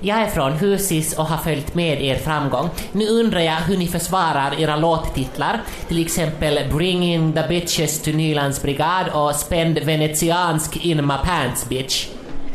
Jag 0.00 0.20
är 0.20 0.26
från 0.26 0.52
Husis 0.52 1.18
och 1.18 1.24
har 1.24 1.36
följt 1.36 1.74
med 1.74 2.02
er 2.02 2.16
framgång. 2.16 2.68
Nu 2.92 3.08
undrar 3.08 3.40
jag 3.40 3.56
hur 3.56 3.76
ni 3.76 3.86
försvarar 3.86 4.60
era 4.60 4.76
låttitlar, 4.76 5.60
till 5.88 6.02
exempel 6.06 6.58
Bring 6.72 7.04
in 7.04 7.32
the 7.32 7.48
bitches 7.48 8.02
to 8.02 8.10
Nylands 8.10 8.62
brigad 8.62 9.08
och 9.12 9.34
Spend 9.34 9.78
venetiansk 9.78 10.76
in 10.76 10.96
my 11.06 11.14
pants 11.24 11.68
bitch. 11.68 12.06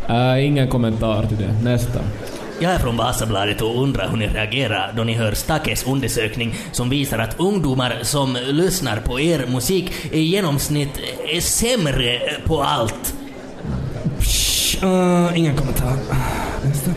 Äh, 0.09 0.45
ingen 0.45 0.67
kommentar 0.67 1.25
till 1.25 1.37
det. 1.37 1.53
Nästa. 1.63 1.99
Jag 2.59 2.71
är 2.71 2.79
från 2.79 2.97
Vasabladet 2.97 3.61
och 3.61 3.83
undrar 3.83 4.09
hur 4.09 4.17
ni 4.17 4.27
reagerar 4.27 4.93
då 4.95 5.03
ni 5.03 5.13
hör 5.13 5.31
Stakes 5.31 5.87
undersökning 5.87 6.55
som 6.71 6.89
visar 6.89 7.19
att 7.19 7.39
ungdomar 7.39 7.99
som 8.01 8.37
lyssnar 8.45 8.97
på 8.97 9.19
er 9.19 9.45
musik 9.47 9.91
i 10.11 10.19
genomsnitt 10.19 10.99
är 11.27 11.41
sämre 11.41 12.19
på 12.45 12.61
allt. 12.61 13.13
Uh, 14.83 15.37
ingen 15.39 15.55
kommentar. 15.55 15.93
Nästa. 16.63 16.91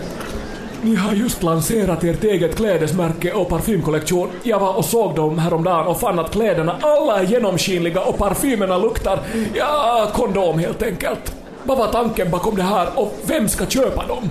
Ni 0.83 0.95
har 0.95 1.13
just 1.13 1.43
lanserat 1.43 2.05
ert 2.05 2.25
eget 2.25 2.57
klädesmärke 2.57 3.33
och 3.33 3.49
parfymkollektion. 3.49 4.29
Jag 4.43 4.61
var 4.61 4.75
och 4.75 4.85
såg 4.85 5.15
dem 5.15 5.39
häromdagen 5.39 5.87
och 5.87 6.01
fann 6.01 6.19
att 6.19 6.33
kläderna 6.33 6.77
alla 6.81 7.21
är 7.21 7.25
genomskinliga 7.25 8.01
och 8.01 8.19
parfymerna 8.19 8.79
luktar, 8.79 9.21
ja, 9.55 10.11
kondom 10.15 10.59
helt 10.59 10.83
enkelt. 10.83 11.35
Vad 11.65 11.79
var 11.79 11.87
tanken 11.87 12.31
bakom 12.31 12.57
det 12.57 12.63
här 12.63 12.89
och 12.95 13.19
vem 13.27 13.49
ska 13.49 13.67
köpa 13.67 14.07
dem? 14.07 14.31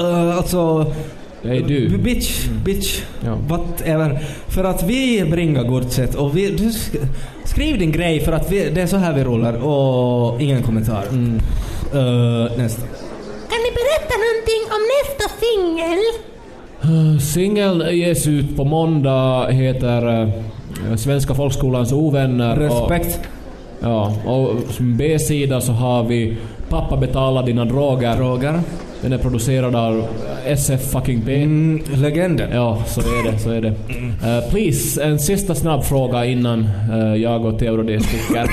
Uh, 0.00 0.36
alltså... 0.36 0.92
Det 1.42 1.56
är 1.56 1.62
du. 1.62 1.88
Bitch, 1.98 2.46
bitch, 2.64 3.02
Ja. 3.24 3.34
whatever. 3.48 4.18
För 4.48 4.64
att 4.64 4.82
vi 4.82 5.24
bringar 5.24 5.62
godset 5.64 6.14
och 6.14 6.36
vi... 6.36 6.50
Du 6.50 6.64
sk- 6.64 7.06
skriv 7.44 7.78
din 7.78 7.92
grej 7.92 8.20
för 8.20 8.32
att 8.32 8.52
vi, 8.52 8.70
det 8.70 8.80
är 8.80 8.86
så 8.86 8.96
här 8.96 9.12
vi 9.12 9.24
rullar 9.24 9.64
och 9.64 10.42
ingen 10.42 10.62
kommentar. 10.62 11.04
Uh, 11.12 12.58
nästa. 12.58 12.82
Kan 13.50 13.60
ni 13.64 13.70
berätta 13.80 14.14
någonting 14.24 14.62
om 14.70 14.82
nästa 14.94 15.36
singel? 15.40 15.98
Uh, 16.84 17.18
Singeln 17.18 17.96
ges 17.98 18.26
ut 18.26 18.56
på 18.56 18.64
måndag, 18.64 19.46
heter 19.50 20.22
uh, 20.22 20.28
Svenska 20.96 21.34
folkskolans 21.34 21.92
ovänner. 21.92 22.56
Respekt. 22.56 23.20
Och, 23.80 23.86
ja, 23.86 24.12
och 24.26 24.56
som 24.70 24.96
B-sida 24.96 25.60
så 25.60 25.72
har 25.72 26.04
vi 26.04 26.36
Pappa 26.68 26.96
betalar 26.96 27.42
dina 27.42 27.64
droger. 27.64 28.16
Droger. 28.16 28.60
Den 29.04 29.12
är 29.12 29.18
producerad 29.18 29.76
av 29.76 30.06
SF 30.46 30.90
fucking 30.92 31.22
P. 31.22 31.42
Mm, 31.42 31.82
legenden. 31.94 32.50
Ja, 32.52 32.82
så 32.86 33.00
är 33.00 33.32
det, 33.32 33.38
så 33.38 33.50
är 33.50 33.60
det. 33.60 33.68
Uh, 33.68 34.50
please, 34.50 35.04
en 35.04 35.18
sista 35.18 35.54
snabb 35.54 35.84
fråga 35.84 36.24
innan 36.24 36.68
uh, 36.92 37.16
jag 37.16 37.44
och 37.44 37.58
Theodor 37.58 37.98
sticker. 37.98 38.46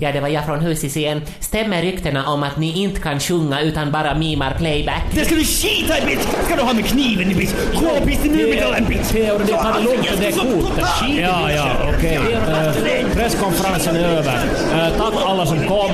Ja, 0.00 0.12
det 0.12 0.20
var 0.20 0.28
jag 0.28 0.46
från 0.46 0.60
Husis 0.60 0.96
igen. 0.96 1.20
Stämmer 1.40 1.82
ryktena 1.82 2.26
om 2.26 2.42
att 2.42 2.58
ni 2.58 2.82
inte 2.82 3.00
kan 3.00 3.20
sjunga 3.20 3.60
utan 3.60 3.92
bara 3.92 4.14
mimar 4.14 4.54
playback? 4.58 5.02
Det 5.14 5.24
ska 5.24 5.34
du 5.34 5.44
skita 5.44 5.98
i 5.98 6.06
bitch! 6.06 6.26
Ska 6.46 6.56
du 6.56 6.62
ha 6.62 6.72
med 6.72 6.84
kniven 6.84 7.30
i 7.30 7.34
bitch? 7.34 7.52
Gå 7.74 8.06
piss 8.06 8.24
nu 8.24 8.46
med 8.46 8.58
den 8.58 8.84
bitch! 8.88 9.08
Theodor, 9.08 9.44
det 9.46 9.52
tar 9.52 9.82
lugnt 9.84 10.20
det 10.20 10.32
kortet. 10.32 10.84
Ja, 11.20 11.50
ja, 11.52 11.66
okej. 11.96 12.16
Eh, 12.16 13.16
presskonferensen 13.16 13.96
är 13.96 14.04
över. 14.04 14.40
Tack 14.98 15.14
alla 15.26 15.46
som 15.46 15.58
kom. 15.58 15.90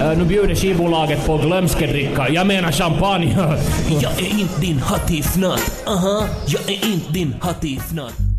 Äh, 0.00 0.18
nu 0.18 0.24
bjuder 0.24 0.54
skivbolaget 0.54 1.26
på 1.26 1.36
glömskedricka. 1.36 2.28
Jag 2.28 2.46
menar 2.46 2.72
champagne. 2.72 3.36
Jag 4.02 4.12
är 4.12 4.40
inte 4.40 4.60
din 4.60 4.78
hattifnatt. 4.78 5.82
Aha, 5.86 6.24
jag 6.46 6.62
är 6.62 6.92
inte 6.92 7.12
din 7.12 7.34
hattifnatt. 7.40 8.29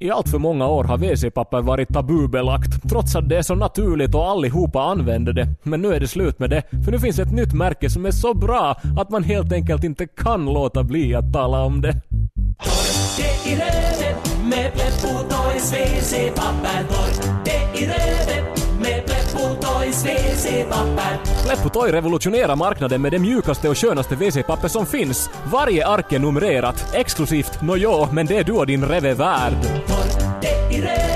I 0.00 0.10
allt 0.10 0.28
för 0.28 0.38
många 0.38 0.66
år 0.66 0.84
har 0.84 0.98
WC-papper 0.98 1.62
varit 1.62 1.88
tabubelagt, 1.88 2.88
trots 2.90 3.16
att 3.16 3.28
det 3.28 3.36
är 3.36 3.42
så 3.42 3.54
naturligt 3.54 4.14
och 4.14 4.28
allihopa 4.28 4.82
använder 4.82 5.32
det. 5.32 5.48
Men 5.62 5.82
nu 5.82 5.94
är 5.94 6.00
det 6.00 6.08
slut 6.08 6.38
med 6.38 6.50
det, 6.50 6.62
för 6.84 6.92
nu 6.92 6.98
finns 6.98 7.18
ett 7.18 7.32
nytt 7.32 7.52
märke 7.52 7.90
som 7.90 8.06
är 8.06 8.10
så 8.10 8.34
bra 8.34 8.76
att 8.98 9.10
man 9.10 9.24
helt 9.24 9.52
enkelt 9.52 9.84
inte 9.84 10.06
kan 10.06 10.44
låta 10.44 10.82
bli 10.82 11.14
att 11.14 11.32
tala 11.32 11.62
om 11.62 11.80
det. 11.80 12.00
Det 13.16 13.50
i 13.50 13.54
röven 13.54 14.48
med 14.48 14.72
Pleppo 14.72 15.18
Toys 15.28 15.72
WC-papper. 15.72 16.84
Det 17.44 17.80
i 17.80 17.86
röven 17.86 18.55
med 20.04 20.16
Pleppo 20.16 20.26
Toys 20.26 20.44
WC-papper. 20.44 21.44
Pleppotoy 21.44 21.92
revolutionerar 21.92 22.56
marknaden 22.56 23.02
med 23.02 23.12
det 23.12 23.18
mjukaste 23.18 23.68
och 23.68 23.78
skönaste 23.78 24.14
WC-papper 24.14 24.68
som 24.68 24.86
finns. 24.86 25.30
Varje 25.52 25.86
ark 25.86 26.12
är 26.12 26.18
numrerat, 26.18 26.94
exklusivt, 26.94 27.62
nåjo, 27.62 28.08
men 28.12 28.26
det 28.26 28.36
är 28.36 28.44
du 28.44 28.52
och 28.52 28.66
din 28.66 28.84
reve 28.84 29.14
värd. 29.14 29.52
Tork 29.86 30.42
det 30.42 30.76
i 30.76 30.80
röven 30.80 31.15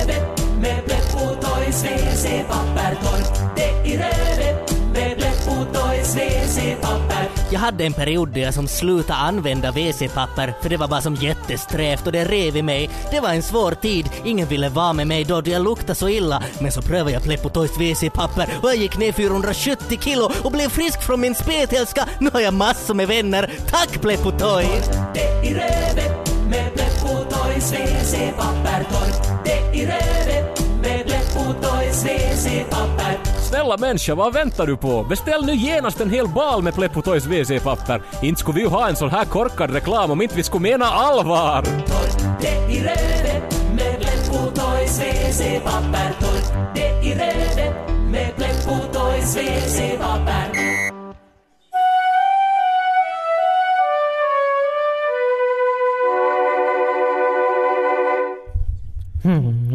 Jag 7.53 7.61
hade 7.61 7.85
en 7.85 7.93
period 7.93 8.29
där 8.29 8.41
jag 8.41 8.55
som 8.55 8.69
slutade 8.69 9.19
använda 9.19 9.71
WC-papper 9.71 10.55
för 10.63 10.69
det 10.69 10.77
var 10.77 10.89
bara 10.89 11.01
som 11.01 11.15
jättesträvt 11.15 12.07
och 12.07 12.13
det 12.13 12.25
rev 12.25 12.57
i 12.57 12.63
mig. 12.63 12.91
Det 13.11 13.21
var 13.21 13.29
en 13.29 13.43
svår 13.43 13.73
tid, 13.73 14.11
ingen 14.25 14.49
ville 14.49 14.69
vara 14.69 14.93
med 14.93 15.07
mig 15.07 15.25
då 15.25 15.43
jag 15.45 15.63
luktade 15.65 15.95
så 15.95 16.09
illa. 16.09 16.43
Men 16.61 16.73
så 16.73 16.83
prövade 16.83 17.13
jag 17.13 17.23
Pleppo 17.23 17.49
Toys 17.49 17.79
WC-papper 17.79 18.49
och 18.63 18.69
jag 18.69 18.77
gick 18.77 18.99
ner 18.99 19.13
470 19.13 19.99
kilo 20.01 20.33
och 20.43 20.53
blev 20.53 20.69
frisk 20.69 21.03
från 21.03 21.21
min 21.21 21.35
spetälska. 21.35 22.09
Nu 22.19 22.31
har 22.33 22.41
jag 22.41 22.55
massor 22.55 22.95
med 22.95 23.09
vänner. 23.09 23.51
Tack 23.71 24.01
Pleppo 24.01 24.31
Toy! 24.31 24.67
Det 25.15 25.49
i 25.49 25.55
rövet 25.55 26.33
med 26.51 26.75
Pleppo 26.75 27.25
Toys 27.31 27.73
WC-papper. 27.73 28.85
Tork 28.91 29.45
det 29.45 29.79
i 29.79 29.87
rövet 29.87 30.61
med 30.83 31.07
Pleppo 31.07 31.53
Toys 31.63 32.05
WC-papper. 32.05 33.30
Snälla 33.51 33.77
människa, 33.77 34.15
vad 34.15 34.33
väntar 34.35 34.67
du 34.67 34.77
på? 34.77 35.03
Beställ 35.03 35.47
nu 35.47 35.55
genast 35.55 36.01
en 36.01 36.11
hel 36.11 36.29
bal 36.29 36.63
med 36.63 36.75
Pleppo 36.75 37.03
Toys 37.03 37.27
WC-papper. 37.27 38.03
Inte 38.23 38.41
skulle 38.41 38.55
vi 38.55 38.61
ju 38.61 38.69
ha 38.69 38.89
en 38.89 38.97
sån 38.97 39.11
här 39.11 39.25
korkad 39.25 39.71
reklam 39.71 40.11
om 40.11 40.23
inte 40.23 40.37
vi 40.37 40.43
skulle 40.43 40.63
mena 40.63 40.85
allvar. 40.85 41.63
Tork 41.63 42.41
det 42.41 42.75
i 42.75 42.81
röven 42.81 43.43
med 43.77 44.01
Pleppo 44.01 44.51
Toys 44.51 45.01
WC-papper. 45.01 46.13
Tork 46.21 46.75
det 46.75 47.09
i 47.09 47.15
röven 47.15 48.11
med 48.11 48.37
Pleppo 48.37 48.79
Toys 48.93 49.37
WC-papper. 49.37 50.60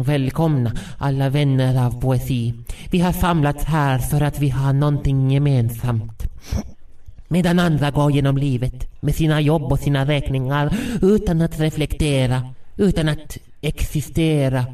Välkomna 0.06 0.72
alla 0.98 1.28
vänner 1.28 1.86
av 1.86 2.00
poesi. 2.00 2.54
Vi 2.90 3.00
har 3.00 3.12
samlats 3.12 3.64
här 3.64 3.98
för 3.98 4.20
att 4.20 4.38
vi 4.38 4.48
har 4.48 4.72
någonting 4.72 5.30
gemensamt. 5.30 6.22
Medan 7.28 7.58
andra 7.58 7.90
går 7.90 8.12
genom 8.12 8.36
livet 8.36 9.00
med 9.00 9.14
sina 9.14 9.40
jobb 9.40 9.72
och 9.72 9.78
sina 9.78 10.04
räkningar 10.04 10.76
utan 11.02 11.42
att 11.42 11.60
reflektera, 11.60 12.42
utan 12.76 13.08
att 13.08 13.38
existera, 13.60 14.64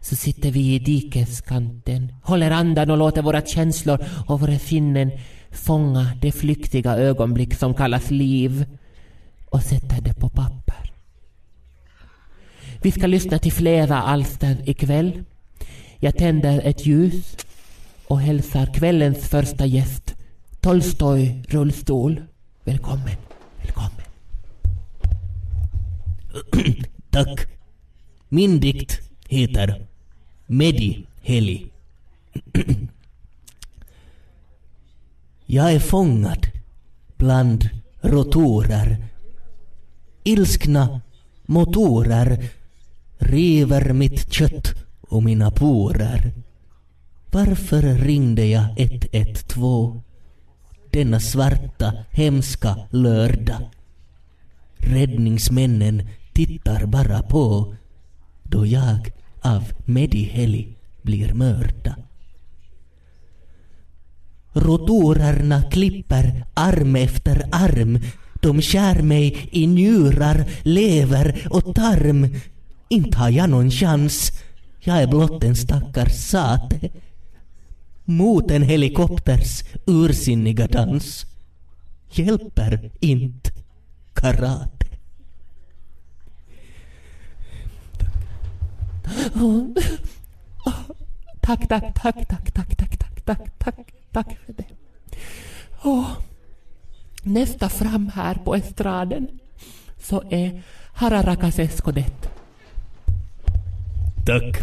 så 0.00 0.16
sitter 0.16 0.50
vi 0.50 0.74
i 0.74 0.78
dikeskanten, 0.78 2.12
håller 2.22 2.50
andan 2.50 2.90
och 2.90 2.98
låter 2.98 3.22
våra 3.22 3.40
känslor 3.40 4.04
och 4.26 4.40
våra 4.40 4.58
sinnen 4.58 5.10
fånga 5.50 6.12
det 6.20 6.32
flyktiga 6.32 6.96
ögonblick 6.96 7.54
som 7.54 7.74
kallas 7.74 8.10
liv 8.10 8.64
och 9.50 9.62
sätter 9.62 10.00
det 10.00 10.14
på. 10.14 10.23
Vi 12.84 12.92
ska 12.92 13.06
lyssna 13.06 13.38
till 13.38 13.52
flera 13.52 14.02
alster 14.02 14.56
ikväll. 14.64 15.24
Jag 15.98 16.16
tänder 16.16 16.60
ett 16.64 16.86
ljus 16.86 17.36
och 18.08 18.20
hälsar 18.20 18.74
kvällens 18.74 19.28
första 19.28 19.66
gäst, 19.66 20.14
Tolstoj 20.60 21.44
rullstol. 21.48 22.22
Välkommen, 22.64 23.16
välkommen. 23.62 24.04
Tack. 27.10 27.46
Min 28.28 28.60
dikt 28.60 29.00
heter 29.28 29.86
Medi 30.46 31.06
Heli. 31.22 31.66
Jag 35.46 35.72
är 35.72 35.80
fångad 35.80 36.46
bland 37.16 37.68
rotorer. 38.00 39.06
Ilskna 40.24 41.00
motorer 41.46 42.50
river 43.24 43.92
mitt 43.92 44.32
kött 44.32 44.74
och 45.00 45.22
mina 45.22 45.50
porer. 45.50 46.32
Varför 47.30 47.82
ringde 47.82 48.46
jag 48.46 48.64
112 48.76 50.00
denna 50.90 51.20
svarta, 51.20 51.92
hemska 52.10 52.76
lördag? 52.90 53.70
Räddningsmännen 54.76 56.08
tittar 56.32 56.86
bara 56.86 57.22
på 57.22 57.74
då 58.42 58.66
jag 58.66 59.12
av 59.40 59.64
Mediheli 59.84 60.76
blir 61.02 61.34
mörda. 61.34 61.96
Rotorerna 64.52 65.62
klipper 65.62 66.44
arm 66.54 66.96
efter 66.96 67.48
arm 67.52 68.00
De 68.42 68.62
skär 68.62 69.02
mig 69.02 69.48
i 69.52 69.66
njurar, 69.66 70.44
lever 70.62 71.46
och 71.50 71.74
tarm. 71.74 72.34
Inte 72.94 73.18
har 73.18 73.30
jag 73.30 73.50
någon 73.50 73.70
chans. 73.70 74.32
Jag 74.80 75.02
är 75.02 75.06
blott 75.06 75.44
en 75.44 75.56
stackars 75.56 76.12
sate. 76.12 76.88
Mot 78.04 78.50
en 78.50 78.62
helikopters 78.62 79.64
ursinniga 79.86 80.66
dans 80.66 81.26
hjälper 82.10 82.90
inte 83.00 83.50
karate. 84.12 84.86
Tack, 91.40 91.68
tack, 91.68 91.94
tack, 91.94 92.28
tack, 92.28 92.52
tack, 92.54 92.76
tack, 92.76 92.96
tack, 92.98 93.24
tack, 93.24 93.58
tack, 93.58 93.94
tack 94.12 94.38
för 94.46 94.52
det. 94.52 94.66
Oh. 95.82 96.10
nästa 97.22 97.68
fram 97.68 98.10
här 98.14 98.34
på 98.34 98.54
estraden 98.54 99.28
så 99.98 100.22
är 100.30 100.62
Hararakas 100.92 101.58
Escodet. 101.58 102.30
Tack. 104.26 104.56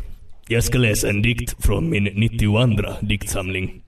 Jag 0.47 0.63
ska 0.63 0.78
läsa 0.78 1.10
en 1.10 1.21
dikt 1.21 1.63
från 1.65 1.89
min 1.89 2.04
92 2.04 2.67
diktsamling. 3.02 3.82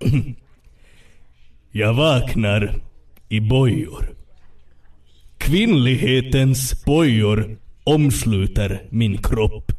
Jag 1.70 1.94
vaknar 1.94 2.74
i 3.28 3.40
bojor. 3.40 4.14
Kvinnlighetens 5.38 6.84
bojor 6.84 7.56
omsluter 7.84 8.82
min 8.90 9.18
kropp. 9.18 9.72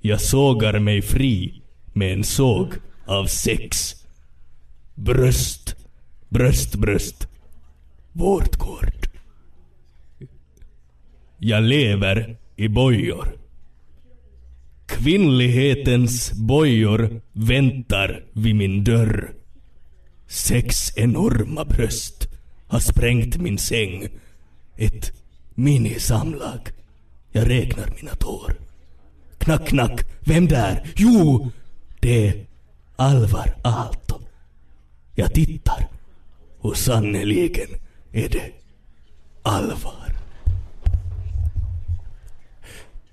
Jag 0.00 0.20
sågar 0.20 0.78
mig 0.78 1.02
fri 1.02 1.62
med 1.92 2.12
en 2.12 2.24
såg 2.24 2.74
av 3.06 3.26
sex. 3.26 3.94
Bröst, 4.94 5.76
bröst, 6.28 6.74
bröst. 6.74 7.28
Vårtgård. 8.12 9.08
Jag 11.38 11.62
lever 11.62 12.39
i 12.60 12.68
bojor. 12.68 13.36
Kvinnlighetens 14.86 16.32
bojor 16.32 17.20
väntar 17.32 18.24
vid 18.32 18.56
min 18.56 18.84
dörr. 18.84 19.32
Sex 20.26 20.96
enorma 20.96 21.64
bröst 21.64 22.28
har 22.66 22.78
sprängt 22.78 23.36
min 23.36 23.58
säng. 23.58 24.08
Ett 24.76 25.12
minisamlag. 25.54 26.60
Jag 27.32 27.50
räknar 27.50 27.92
mina 27.96 28.14
tår. 28.14 28.54
Knack, 29.38 29.66
knack. 29.66 30.00
Vem 30.20 30.48
där? 30.48 30.90
Jo, 30.96 31.50
det 32.00 32.28
är 32.28 32.46
Alvar 32.96 33.54
Aalto. 33.62 34.20
Jag 35.14 35.34
tittar. 35.34 35.88
Och 36.58 36.76
sannerligen 36.76 37.68
är 38.12 38.28
det 38.28 38.52
allvar. 39.42 40.19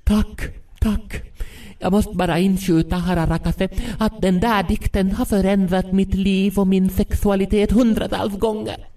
Tack, 0.08 0.42
tack. 0.80 1.22
Jag 1.80 1.92
måste 1.92 2.16
bara 2.16 2.40
inskjuta, 2.40 2.96
Hararakase, 2.96 3.70
att 4.00 4.22
den 4.22 4.40
där 4.40 4.64
dikten 4.64 5.12
har 5.12 5.26
förändrat 5.26 5.92
mitt 5.92 6.14
liv 6.14 6.60
och 6.60 6.68
min 6.68 6.90
sexualitet 6.90 7.72
hundratals 7.72 8.40
gånger. 8.40 8.88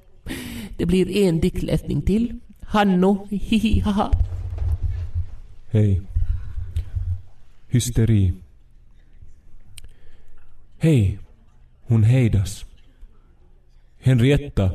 Det 0.77 0.87
blir 0.87 1.16
en 1.16 1.40
diktläsning 1.40 2.03
till. 2.03 2.40
Hanno, 2.62 3.27
hihi, 3.31 3.81
haha. 3.81 4.11
Hej. 5.70 6.03
Hysteri. 7.68 8.33
Hej. 10.79 11.18
Hon 11.83 12.03
hejdas. 12.03 12.64
Henrietta 14.01 14.70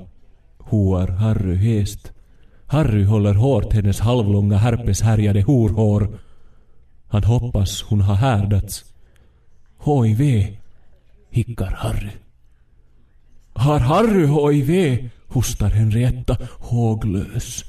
hoar 0.58 1.08
Harry 1.08 1.56
häst. 1.56 2.14
Harry 2.67 3.04
håller 3.04 3.34
hårt 3.34 3.73
hennes 3.73 3.99
halvlånga 3.99 4.58
herpeshärjade 4.58 5.41
horhår. 5.41 6.19
Han 7.08 7.23
hoppas 7.23 7.82
hon 7.82 8.01
har 8.01 8.15
härdats. 8.15 8.86
HIV, 9.86 10.47
hickar 11.30 11.71
Harry. 11.78 12.12
Har 13.54 13.80
Harry 13.80 14.25
HIV? 14.25 15.10
hostar 15.28 15.69
Henrietta 15.69 16.38
håglös. 16.60 17.63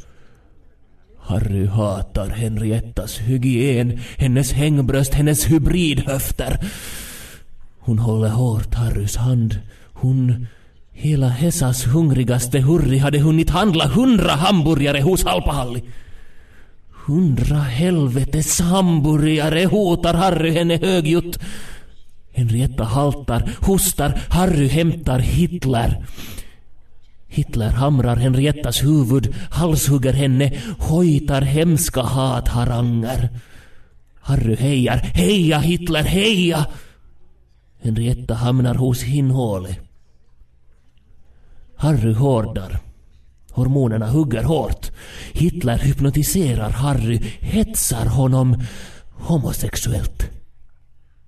Harry 1.19 1.67
hatar 1.67 2.29
Henriettas 2.29 3.19
hygien, 3.19 4.01
hennes 4.17 4.53
hängbröst, 4.53 5.15
hennes 5.15 5.51
hybridhöfter. 5.51 6.59
Hon 7.79 7.99
håller 7.99 8.29
hårt 8.29 8.75
Harrys 8.75 9.17
hand. 9.17 9.61
Hon, 9.93 10.47
hela 10.97 11.29
Hesas 11.29 11.85
hungrigaste 11.93 12.63
hurri, 12.65 12.99
hade 12.99 13.21
hunnit 13.21 13.51
handla 13.51 13.89
hundra 13.95 14.37
hamburgare 14.41 15.03
hos 15.05 15.25
Halpahalli. 15.25 15.83
Hundra 17.07 17.63
helvetes 17.71 18.59
hamburgare 18.61 19.67
hotar 19.71 20.17
Harry 20.17 20.55
henne 20.57 20.79
högljutt. 20.83 21.39
Henrietta 22.33 22.85
haltar, 22.85 23.45
hostar, 23.63 24.17
Harry 24.31 24.69
hämtar 24.69 25.21
Hitler. 25.21 26.03
Hitler 27.29 27.71
hamrar 27.71 28.17
Henriettas 28.17 28.83
huvud, 28.83 29.31
halshugger 29.51 30.13
henne, 30.13 30.51
hojtar 30.89 31.45
hemska 31.45 32.03
hatharanger. 32.03 33.29
Harry 34.27 34.57
hejar, 34.57 35.01
heja 35.15 35.59
Hitler, 35.61 36.05
heja! 36.05 36.67
Henrietta 37.85 38.35
hamnar 38.35 38.75
hos 38.75 39.03
Hinhåle. 39.03 39.86
Harry 41.77 42.13
hårdar. 42.15 42.79
Hormonerna 43.51 44.07
hugger 44.07 44.43
hårt. 44.43 44.91
Hitler 45.33 45.79
hypnotiserar 45.79 46.71
Harry, 46.71 47.19
hetsar 47.41 48.07
honom 48.07 48.57
homosexuellt. 49.13 50.31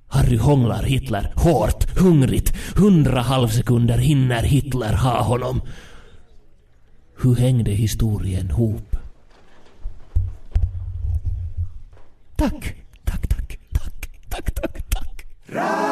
Harry 0.09 0.37
hånglar 0.37 0.83
Hitler 0.83 1.33
hårt, 1.37 1.99
hungrigt. 1.99 2.53
Hundra 2.77 3.21
halvsekunder 3.21 3.99
hinner 3.99 4.43
Hitler 4.43 4.93
ha 4.93 5.23
honom. 5.23 5.61
Hur 7.17 7.37
hängde 7.37 7.71
historien 7.71 8.51
ihop? 8.51 8.97
Tack, 12.37 12.77
tack, 13.05 13.29
tack, 13.29 13.59
tack, 13.73 14.09
tack, 14.29 14.55
tack, 14.55 14.91
tack. 14.91 15.88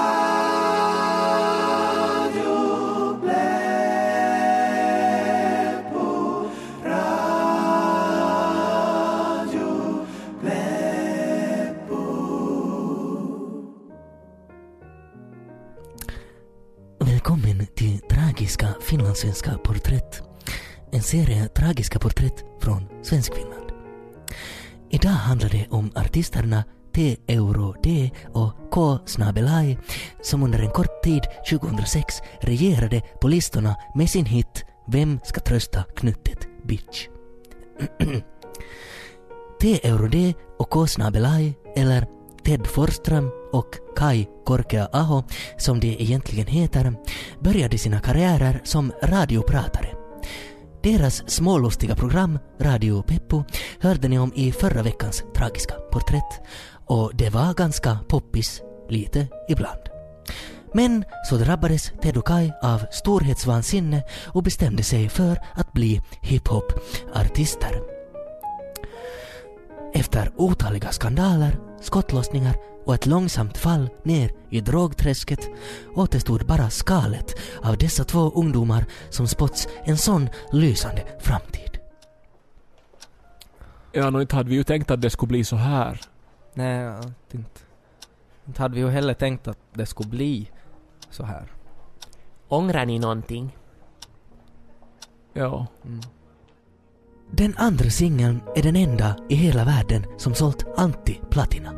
Finlandssvenska 19.16 19.58
porträtt. 19.58 20.22
En 20.92 21.02
serie 21.02 21.48
tragiska 21.48 21.98
porträtt 21.98 22.44
från 22.60 22.88
Svenskfinland. 23.02 23.72
Idag 24.90 25.10
handlar 25.10 25.48
det 25.48 25.66
om 25.70 25.92
artisterna 25.94 26.64
T. 26.94 27.16
Euro 27.28 27.74
D 27.82 28.10
och 28.32 28.52
K. 28.70 28.98
Snabelaj 29.06 29.78
som 30.22 30.42
under 30.42 30.58
en 30.58 30.70
kort 30.70 31.02
tid 31.02 31.22
2006 31.50 32.14
regerade 32.40 33.02
på 33.20 33.28
listorna 33.28 33.76
med 33.94 34.10
sin 34.10 34.26
hit 34.26 34.64
Vem 34.88 35.20
ska 35.24 35.40
trösta 35.40 35.84
knuttet 35.96 36.48
bitch? 36.64 37.08
T. 39.60 39.80
Euro 39.82 40.08
D 40.08 40.34
och 40.58 40.70
K. 40.70 40.86
Snabelaj 40.86 41.58
eller 41.76 42.15
Ted 42.46 42.66
Forsström 42.66 43.30
och 43.52 43.66
Kai 43.96 44.26
Korkea 44.44 44.88
Aho, 44.92 45.22
som 45.58 45.80
de 45.80 46.02
egentligen 46.02 46.46
heter, 46.46 46.94
började 47.40 47.78
sina 47.78 48.00
karriärer 48.00 48.60
som 48.64 48.92
radiopratare. 49.02 49.94
Deras 50.82 51.30
smålustiga 51.30 51.96
program, 51.96 52.38
Radio 52.60 53.02
Peppo, 53.02 53.44
hörde 53.80 54.08
ni 54.08 54.18
om 54.18 54.32
i 54.34 54.52
förra 54.52 54.82
veckans 54.82 55.24
tragiska 55.36 55.74
porträtt. 55.74 56.40
Och 56.86 57.10
det 57.14 57.30
var 57.30 57.54
ganska 57.54 57.98
poppis, 58.08 58.62
lite 58.88 59.26
ibland. 59.48 59.80
Men 60.74 61.04
så 61.30 61.36
drabbades 61.36 61.92
Ted 62.02 62.16
och 62.16 62.26
Kai 62.26 62.52
av 62.62 62.82
storhetsvansinne 62.90 64.02
och 64.26 64.42
bestämde 64.42 64.82
sig 64.82 65.08
för 65.08 65.42
att 65.54 65.72
bli 65.72 66.00
hiphop-artister. 66.22 67.95
Efter 69.96 70.32
otaliga 70.36 70.92
skandaler, 70.92 71.58
skottlossningar 71.80 72.56
och 72.84 72.94
ett 72.94 73.06
långsamt 73.06 73.58
fall 73.58 73.88
ner 74.02 74.30
i 74.50 74.60
drogträsket 74.60 75.48
återstod 75.94 76.46
bara 76.46 76.70
skalet 76.70 77.34
av 77.62 77.78
dessa 77.78 78.04
två 78.04 78.30
ungdomar 78.30 78.84
som 79.10 79.28
spotts 79.28 79.68
en 79.84 79.96
sån 79.96 80.28
lysande 80.52 81.02
framtid. 81.20 81.78
Ja, 83.92 84.10
nog 84.10 84.22
inte 84.22 84.36
hade 84.36 84.50
vi 84.50 84.54
ju 84.54 84.64
tänkt 84.64 84.90
att 84.90 85.02
det 85.02 85.10
skulle 85.10 85.28
bli 85.28 85.44
så 85.44 85.56
här. 85.56 86.00
Nej, 86.54 86.94
inte. 87.30 87.60
Inte 88.46 88.62
hade 88.62 88.74
vi 88.74 88.80
ju 88.80 88.90
heller 88.90 89.14
tänkt 89.14 89.48
att 89.48 89.58
det 89.74 89.86
skulle 89.86 90.10
bli 90.10 90.50
så 91.10 91.24
här. 91.24 91.52
Ångrar 92.48 92.86
ni 92.86 92.98
någonting? 92.98 93.56
Ja. 95.32 95.66
Den 97.30 97.54
andra 97.56 97.90
singeln 97.90 98.40
är 98.56 98.62
den 98.62 98.76
enda 98.76 99.16
i 99.28 99.34
hela 99.34 99.64
världen 99.64 100.04
som 100.16 100.34
sålt 100.34 100.64
anti-platina. 100.76 101.72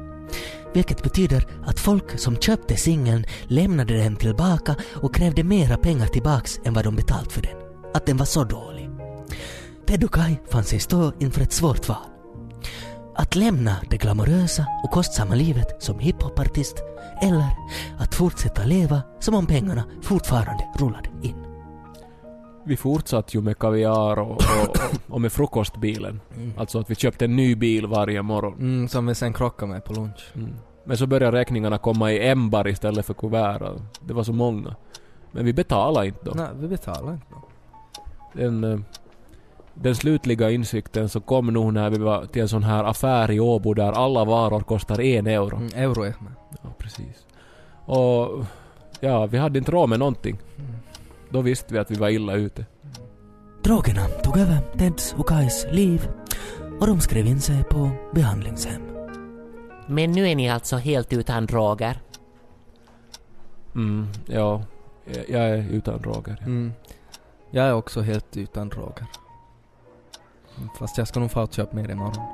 Vilket 0.74 1.02
betyder 1.02 1.46
att 1.66 1.80
folk 1.80 2.18
som 2.18 2.37
köpte 2.37 2.76
singeln 2.76 3.24
lämnade 3.46 3.96
den 3.96 4.16
tillbaka 4.16 4.74
och 4.94 5.14
krävde 5.14 5.44
mera 5.44 5.76
pengar 5.76 6.06
tillbaks 6.06 6.61
än 6.64 6.74
vad 6.74 6.84
de 6.84 6.96
betalt 6.96 7.32
för 7.32 7.42
den. 7.42 7.56
Att 7.94 8.06
den 8.06 8.16
var 8.16 8.26
så 8.26 8.44
dålig. 8.44 8.90
Ted 9.87 10.04
och 10.04 10.14
Kai 10.14 10.38
fann 10.50 10.64
sig 10.64 10.80
stå 10.80 11.12
inför 11.20 11.40
ett 11.40 11.52
svårt 11.52 11.88
val. 11.88 11.96
Att 13.16 13.37
lämna 13.37 13.76
det 13.90 13.96
glamorösa 13.96 14.66
och 14.84 14.90
kostsamma 14.90 15.34
livet 15.34 15.82
som 15.82 15.98
hiphopartist 15.98 16.76
eller 17.22 17.46
att 17.98 18.14
fortsätta 18.14 18.64
leva 18.64 19.02
som 19.20 19.34
om 19.34 19.46
pengarna 19.46 19.84
fortfarande 20.02 20.64
rullade 20.78 21.11
in. 21.22 21.47
Vi 22.68 22.76
fortsatte 22.76 23.37
ju 23.37 23.42
med 23.42 23.59
kaviar 23.59 24.18
och, 24.18 24.31
och, 24.31 24.76
och, 25.09 25.20
med 25.20 25.33
frukostbilen. 25.33 26.20
Alltså 26.57 26.78
att 26.78 26.90
vi 26.90 26.94
köpte 26.94 27.24
en 27.24 27.37
ny 27.37 27.54
bil 27.54 27.87
varje 27.87 28.22
morgon. 28.22 28.54
Mm, 28.54 28.88
som 28.88 29.07
vi 29.07 29.14
sen 29.14 29.33
krockade 29.33 29.72
med 29.72 29.85
på 29.85 29.92
lunch. 29.92 30.33
Mm. 30.35 30.54
Men 30.85 30.96
så 30.96 31.07
började 31.07 31.38
räkningarna 31.38 31.78
komma 31.78 32.12
i 32.12 32.28
ämbar 32.28 32.68
istället 32.68 33.07
för 33.07 33.14
kuvert. 33.14 33.81
Det 34.00 34.14
var 34.14 34.22
så 34.22 34.33
många. 34.33 34.76
Men 35.31 35.44
vi 35.44 35.52
betalade 35.52 36.07
inte 36.07 36.20
då. 36.24 36.33
Nej, 36.35 36.46
vi 36.54 36.68
betalar 36.68 37.12
inte. 37.12 37.26
då. 37.31 37.48
Den, 38.33 38.64
eh, 38.64 38.78
den 39.74 39.94
slutliga 39.94 40.50
insikten 40.50 41.09
så 41.09 41.20
kom 41.20 41.46
nog 41.46 41.72
när 41.72 41.90
vi 41.90 41.98
var 41.98 42.26
till 42.26 42.42
en 42.42 42.48
sån 42.48 42.62
här 42.62 42.85
affär 42.85 43.31
i 43.31 43.40
Åbo 43.40 43.74
där 43.74 43.92
alla 43.92 44.24
varor 44.24 44.61
kostar 44.61 45.00
en 45.00 45.26
euro. 45.26 45.57
Mm, 45.57 45.70
euro 45.74 46.02
är 46.02 46.14
med. 46.20 46.33
Ja, 46.62 46.70
precis. 46.78 47.26
Och 47.85 48.44
ja, 49.00 49.26
vi 49.26 49.38
hade 49.38 49.59
inte 49.59 49.72
råd 49.72 49.88
med 49.88 49.98
någonting. 49.98 50.38
Då 51.31 51.41
visste 51.43 51.75
vi 51.75 51.81
att 51.81 51.91
vi 51.91 51.95
var 51.95 52.09
illa 52.09 52.33
ute. 52.35 52.67
Drogerna 53.62 54.09
tog 54.09 54.37
över 54.37 54.59
Teds 54.79 55.14
och 55.19 55.29
Kais 55.29 55.67
liv 55.71 56.09
och 56.81 56.87
de 56.87 57.01
skrev 57.01 57.27
in 57.27 57.41
sig 57.41 57.64
på 57.64 57.91
behandlingshem. 58.14 58.83
Men 59.87 60.12
nu 60.12 60.29
är 60.29 60.37
ni 60.37 60.51
alltså 60.51 60.77
helt 60.77 61.12
utan 61.12 61.47
droger? 61.47 62.01
Mm, 63.75 64.07
ja. 64.27 64.62
Jag- 65.29 65.41
är 65.51 65.57
utan 65.71 66.03
droger. 66.03 66.37
ja. 66.41 66.47
Mm. 66.47 66.73
Jag 67.51 67.67
är 67.67 67.73
också 67.73 68.01
helt 68.01 68.37
utan 68.37 68.69
droger. 68.69 69.07
Mm, 70.57 70.69
Fast 70.79 70.99
jag 70.99 71.09
ska 71.09 71.21
nog 71.21 71.31
få 71.31 71.47
köpa 71.47 71.77
mer 71.77 71.91
imorgon. 71.91 72.25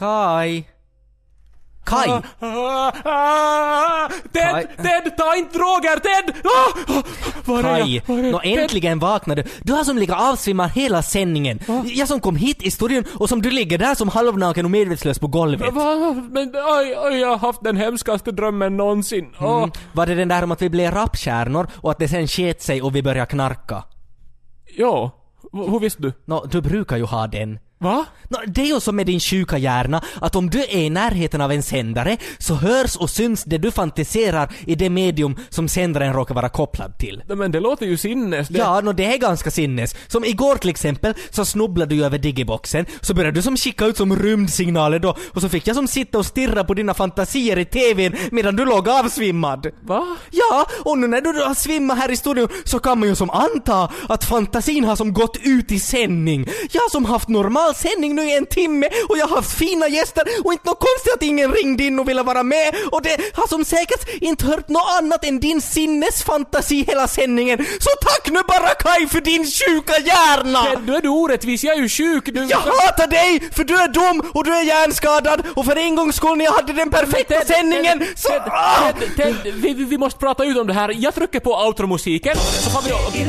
Kai! 0.00 0.64
Kai! 1.84 2.06
Ted! 2.06 2.22
Kai. 4.32 4.66
Ted! 4.76 5.16
Ta 5.16 5.36
inte 5.36 5.58
droger! 5.58 5.96
Ted! 6.00 6.34
Ah! 6.44 6.94
Ah! 6.98 7.02
Var 7.44 7.58
är 7.58 7.62
Kai! 7.62 8.02
jag? 8.06 8.14
Var 8.14 8.18
är 8.24 8.32
Nå 8.32 8.38
Ted? 8.40 8.58
äntligen 8.58 8.98
vaknade 8.98 9.42
du. 9.42 9.48
Du 9.62 9.72
har 9.72 9.84
som 9.84 9.98
ligger 9.98 10.30
avsvimmad 10.30 10.70
hela 10.70 11.02
sändningen. 11.02 11.58
Jag 11.84 12.08
som 12.08 12.20
kom 12.20 12.36
hit 12.36 12.62
i 12.62 12.70
studion 12.70 13.04
och 13.18 13.28
som 13.28 13.42
du 13.42 13.50
ligger 13.50 13.78
där 13.78 13.94
som 13.94 14.08
halvnaken 14.08 14.64
och 14.64 14.70
medvetslös 14.70 15.18
på 15.18 15.26
golvet. 15.26 15.72
Va? 15.74 16.14
Men 16.30 16.48
oj, 16.54 16.94
oj, 16.98 17.20
jag 17.20 17.28
har 17.28 17.38
haft 17.38 17.64
den 17.64 17.76
hemskaste 17.76 18.32
drömmen 18.32 18.76
någonsin. 18.76 19.34
Mm. 19.40 19.70
Var 19.92 20.06
det 20.06 20.14
den 20.14 20.28
där 20.28 20.44
om 20.44 20.50
att 20.52 20.62
vi 20.62 20.70
blev 20.70 20.94
rapstjärnor 20.94 21.66
och 21.76 21.90
att 21.90 21.98
det 21.98 22.08
sen 22.08 22.26
sket 22.28 22.62
sig 22.62 22.82
och 22.82 22.96
vi 22.96 23.02
började 23.02 23.26
knarka? 23.30 23.82
Ja. 24.76 25.10
V- 25.52 25.66
hur 25.70 25.80
visste 25.80 26.02
du? 26.02 26.12
Nå, 26.24 26.44
du 26.50 26.60
brukar 26.60 26.96
ju 26.96 27.04
ha 27.04 27.26
den. 27.26 27.58
Va? 27.82 28.06
Nå, 28.28 28.38
det 28.46 28.60
är 28.60 28.66
ju 28.66 28.80
som 28.80 28.96
med 28.96 29.06
din 29.06 29.20
sjuka 29.20 29.58
hjärna, 29.58 30.02
att 30.20 30.36
om 30.36 30.50
du 30.50 30.58
är 30.58 30.76
i 30.76 30.90
närheten 30.90 31.40
av 31.40 31.52
en 31.52 31.62
sändare 31.62 32.16
så 32.38 32.54
hörs 32.54 32.96
och 32.96 33.10
syns 33.10 33.44
det 33.44 33.58
du 33.58 33.70
fantiserar 33.70 34.52
i 34.66 34.74
det 34.74 34.90
medium 34.90 35.36
som 35.48 35.68
sändaren 35.68 36.12
råkar 36.12 36.34
vara 36.34 36.48
kopplad 36.48 36.98
till. 36.98 37.22
Nej, 37.26 37.36
Men 37.36 37.52
det 37.52 37.60
låter 37.60 37.86
ju 37.86 37.96
sinnes. 37.96 38.48
Det... 38.48 38.58
Ja, 38.58 38.80
nå 38.80 38.92
det 38.92 39.04
är 39.14 39.18
ganska 39.18 39.50
sinnes. 39.50 39.94
Som 40.06 40.24
igår 40.24 40.56
till 40.56 40.70
exempel, 40.70 41.14
så 41.30 41.44
snubblade 41.44 41.94
du 41.94 42.04
över 42.04 42.18
digiboxen, 42.18 42.86
så 43.00 43.14
började 43.14 43.38
du 43.38 43.42
som 43.42 43.56
skicka 43.56 43.86
ut 43.86 43.96
som 43.96 44.16
rymdsignaler 44.16 44.98
då, 44.98 45.16
och 45.30 45.40
så 45.40 45.48
fick 45.48 45.66
jag 45.66 45.76
som 45.76 45.88
sitta 45.88 46.18
och 46.18 46.26
stirra 46.26 46.64
på 46.64 46.74
dina 46.74 46.94
fantasier 46.94 47.58
i 47.58 47.64
TVn 47.64 48.16
medan 48.30 48.56
du 48.56 48.64
låg 48.64 48.88
avsvimmad. 48.88 49.66
Va? 49.82 50.16
Ja, 50.30 50.66
och 50.84 50.98
nu 50.98 51.06
när 51.06 51.20
du 51.20 51.28
har 51.28 51.54
svimmat 51.54 51.98
här 51.98 52.10
i 52.10 52.16
studion 52.16 52.48
så 52.64 52.78
kan 52.78 53.00
man 53.00 53.08
ju 53.08 53.14
som 53.14 53.30
anta 53.30 53.88
att 54.08 54.24
fantasin 54.24 54.84
har 54.84 54.96
som 54.96 55.12
gått 55.12 55.36
ut 55.42 55.72
i 55.72 55.80
sändning. 55.80 56.48
Jag 56.70 56.90
som 56.90 57.04
haft 57.04 57.28
normal 57.28 57.69
sändning 57.74 58.14
nu 58.14 58.22
i 58.22 58.36
en 58.36 58.46
timme 58.46 58.88
och 59.08 59.18
jag 59.18 59.26
har 59.26 59.36
haft 59.36 59.58
fina 59.58 59.88
gäster 59.88 60.22
och 60.44 60.52
inte 60.52 60.68
något 60.68 60.78
konstigt 60.78 61.14
att 61.14 61.22
ingen 61.22 61.52
ringde 61.52 61.84
in 61.84 61.98
och 61.98 62.08
ville 62.08 62.22
vara 62.22 62.42
med 62.42 62.74
och 62.92 63.02
det 63.02 63.20
har 63.34 63.46
som 63.46 63.64
säkert 63.64 64.08
inte 64.20 64.46
hört 64.46 64.68
något 64.68 64.90
annat 64.98 65.24
än 65.24 65.40
din 65.40 65.60
sinnesfantasi 65.60 66.84
hela 66.88 67.08
sändningen. 67.08 67.58
Så 67.58 67.90
tack 68.00 68.30
nu 68.32 68.40
bara 68.48 68.74
Kai 68.74 69.06
för 69.06 69.20
din 69.20 69.44
sjuka 69.44 69.92
hjärna! 69.98 70.64
Ted, 70.64 70.78
du 70.86 70.96
är 70.96 71.02
du 71.02 71.08
orättvis. 71.08 71.64
Jag 71.64 71.76
är 71.76 71.80
ju 71.80 71.88
sjuk. 71.88 72.24
Du... 72.34 72.44
Jag 72.44 72.58
hatar 72.58 73.06
dig 73.06 73.42
för 73.52 73.64
du 73.64 73.76
är 73.76 73.88
dum 73.88 74.30
och 74.34 74.44
du 74.44 74.54
är 74.54 74.62
hjärnskadad 74.62 75.42
och 75.56 75.64
för 75.64 75.76
en 75.76 75.96
gångs 75.96 76.16
skull 76.16 76.38
när 76.38 76.44
jag 76.44 76.52
hade 76.52 76.72
den 76.72 76.90
perfekta 76.90 77.44
sändningen 77.44 78.06
så... 78.16 78.28
Ted, 78.28 78.42
Ah! 78.46 78.92
Ted, 78.92 79.16
Ted, 79.16 79.54
vi, 79.54 79.74
vi, 79.74 79.98
måste 79.98 80.18
prata 80.18 80.44
ut 80.44 80.56
om 80.56 80.66
det 80.66 80.72
här. 80.72 80.94
Jag 80.96 81.14
trycker 81.14 81.40
på 81.40 81.66
outromusiken 81.66 82.36
så 82.36 82.70
får 82.70 82.82
vi... 82.82 83.24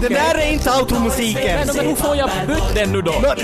Det 0.00 0.08
där 0.08 0.34
är 0.34 0.52
inte 0.52 0.70
automusiken! 0.70 1.58
Men, 1.66 1.76
men 1.76 1.86
hur 1.86 1.94
får 1.94 2.16
jag 2.16 2.30
bytt 2.46 2.74
den 2.74 2.92
nu 2.92 3.02
då? 3.02 3.12
Nå, 3.12 3.34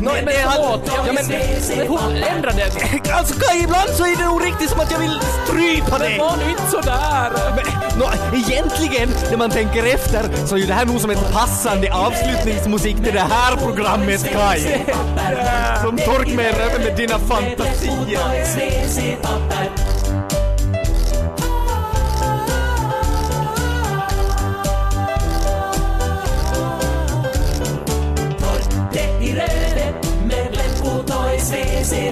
nå, 0.00 0.10
Men 0.24 0.34
jag 0.34 0.80
ja, 0.86 1.12
men, 1.12 1.14
men 1.14 1.86
hur 1.86 2.26
ändra 2.28 2.50
den? 2.50 2.70
alltså 3.12 3.34
Kaj, 3.34 3.62
ibland 3.62 3.90
så 3.90 4.04
är 4.04 4.16
det 4.16 4.24
nog 4.24 4.44
riktigt 4.44 4.70
som 4.70 4.80
att 4.80 4.90
jag 4.90 4.98
vill 4.98 5.20
strypa 5.44 5.98
dig. 5.98 6.18
Var 6.18 6.36
nu 6.36 6.50
inte 6.50 6.70
sådär! 6.70 7.30
Men, 7.56 7.64
nå, 7.98 8.10
egentligen, 8.34 9.08
när 9.30 9.36
man 9.36 9.50
tänker 9.50 9.94
efter, 9.94 10.46
så 10.46 10.54
är 10.54 10.58
ju 10.58 10.66
det 10.66 10.74
här 10.74 10.86
nog 10.86 11.00
som 11.00 11.10
ett 11.10 11.32
passande 11.32 11.94
avslutningsmusik 11.94 12.96
till 12.96 13.14
det 13.14 13.26
här 13.30 13.56
programmet 13.56 14.32
Kaj. 14.32 14.86
Som 15.82 15.96
tork 15.96 16.34
med 16.34 16.54
röven 16.58 16.82
med 16.82 16.96
dina 16.96 17.18
fantasier. 17.18 18.20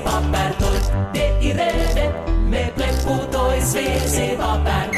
WC-papper 0.04 0.52
torrt. 0.58 1.14
Det 1.14 1.46
i 1.46 1.52
rödet 1.52 2.14
med 2.50 2.74
Pleppo 2.76 3.14
Toys 3.32 3.76
WC-papper 3.76 4.93